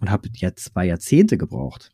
[0.00, 1.92] Und habe ja zwei Jahrzehnte gebraucht,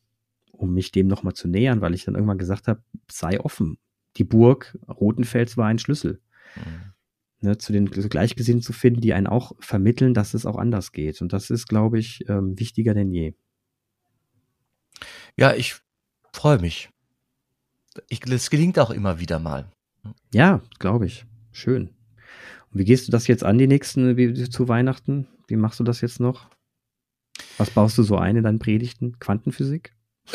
[0.52, 3.78] um mich dem nochmal zu nähern, weil ich dann irgendwann gesagt habe, sei offen.
[4.16, 6.20] Die Burg Rotenfels war ein Schlüssel.
[6.56, 6.92] Mhm
[7.40, 11.22] ne, zu den Gleichgesinnten zu finden, die einen auch vermitteln, dass es auch anders geht.
[11.22, 13.34] Und das ist, glaube ich, ähm, wichtiger denn je.
[15.36, 15.76] Ja, ich
[16.32, 16.90] freue mich.
[18.08, 19.66] Es gelingt auch immer wieder mal.
[20.32, 21.24] Ja, glaube ich.
[21.52, 21.90] Schön.
[22.72, 25.26] Und wie gehst du das jetzt an, die nächsten, wie, zu Weihnachten?
[25.48, 26.48] Wie machst du das jetzt noch?
[27.58, 29.18] Was baust du so ein in deinen Predigten?
[29.18, 29.92] Quantenphysik?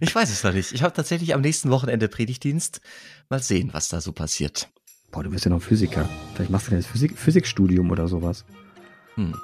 [0.00, 0.72] ich weiß es noch nicht.
[0.72, 2.80] Ich habe tatsächlich am nächsten Wochenende Predigtdienst.
[3.28, 4.68] Mal sehen, was da so passiert.
[5.10, 6.08] Boah, du bist ja noch Physiker.
[6.34, 8.44] Vielleicht machst du ein Physik Physikstudium oder sowas.
[9.16, 9.34] Hm.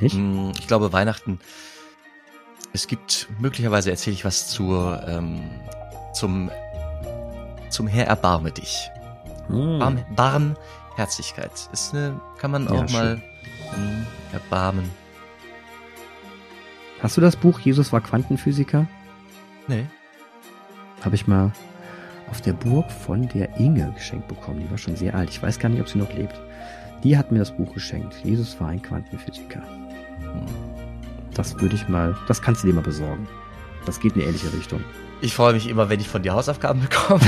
[0.00, 0.16] Nicht?
[0.16, 1.38] Hm, ich glaube, Weihnachten.
[2.72, 5.40] Es gibt, möglicherweise erzähle ich was zur, ähm,
[6.12, 6.50] zum,
[7.68, 8.90] zum Herr erbarme dich.
[9.48, 9.78] Hm.
[9.78, 11.50] Barm, Barmherzigkeit.
[11.72, 13.22] Ist eine, kann man auch ja, mal
[13.74, 14.88] hm, erbarmen.
[17.02, 18.86] Hast du das Buch Jesus war Quantenphysiker?
[19.66, 19.86] Nee.
[21.02, 21.50] Habe ich mal
[22.30, 24.60] auf der Burg von der Inge geschenkt bekommen.
[24.60, 25.30] Die war schon sehr alt.
[25.30, 26.38] Ich weiß gar nicht, ob sie noch lebt.
[27.02, 28.14] Die hat mir das Buch geschenkt.
[28.22, 29.62] Jesus war ein Quantenphysiker.
[31.34, 33.26] Das würde ich mal, das kannst du dir mal besorgen.
[33.86, 34.84] Das geht in eine ähnliche Richtung.
[35.22, 37.20] Ich freue mich immer, wenn ich von dir Hausaufgaben bekomme.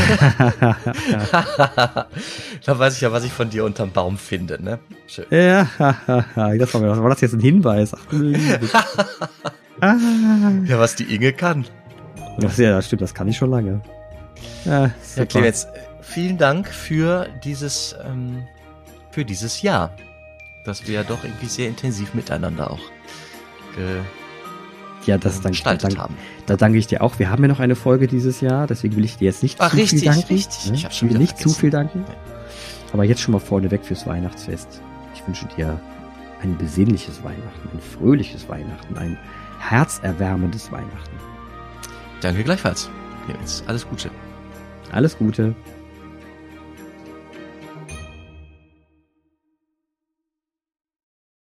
[2.65, 4.79] Dann weiß ich ja, was ich von dir unterm Baum finde, ne?
[5.07, 5.27] Schön.
[5.31, 5.69] Ja,
[6.59, 7.93] das war, war das jetzt ein Hinweis?
[7.95, 8.01] Ach,
[9.81, 9.95] ah.
[10.65, 11.67] Ja, was die Inge kann.
[12.39, 13.83] Das, ja, das stimmt, das kann ich schon lange.
[14.65, 15.67] Ja, ja Clemens,
[16.01, 18.45] vielen Dank für dieses, ähm,
[19.11, 19.95] für dieses Jahr,
[20.65, 22.81] dass wir ja doch irgendwie sehr intensiv miteinander auch
[25.07, 26.17] ja, das dann, gestaltet haben.
[26.47, 27.19] Da danke ich dir auch.
[27.19, 29.71] Wir haben ja noch eine Folge dieses Jahr, deswegen will ich dir jetzt nicht Ach,
[29.71, 30.35] zu richtig, viel danken.
[30.35, 30.71] Richtig.
[30.71, 30.77] Ne?
[30.77, 31.49] Ich, ich will nicht vergessen.
[31.51, 32.05] zu viel danken.
[32.93, 34.81] Aber jetzt schon mal vorneweg fürs Weihnachtsfest.
[35.15, 35.81] Ich wünsche dir
[36.43, 39.19] ein besinnliches Weihnachten, ein fröhliches Weihnachten, ein
[39.61, 41.17] herzerwärmendes Weihnachten.
[42.21, 42.91] Danke gleichfalls.
[43.67, 44.11] Alles Gute.
[44.91, 45.55] Alles Gute.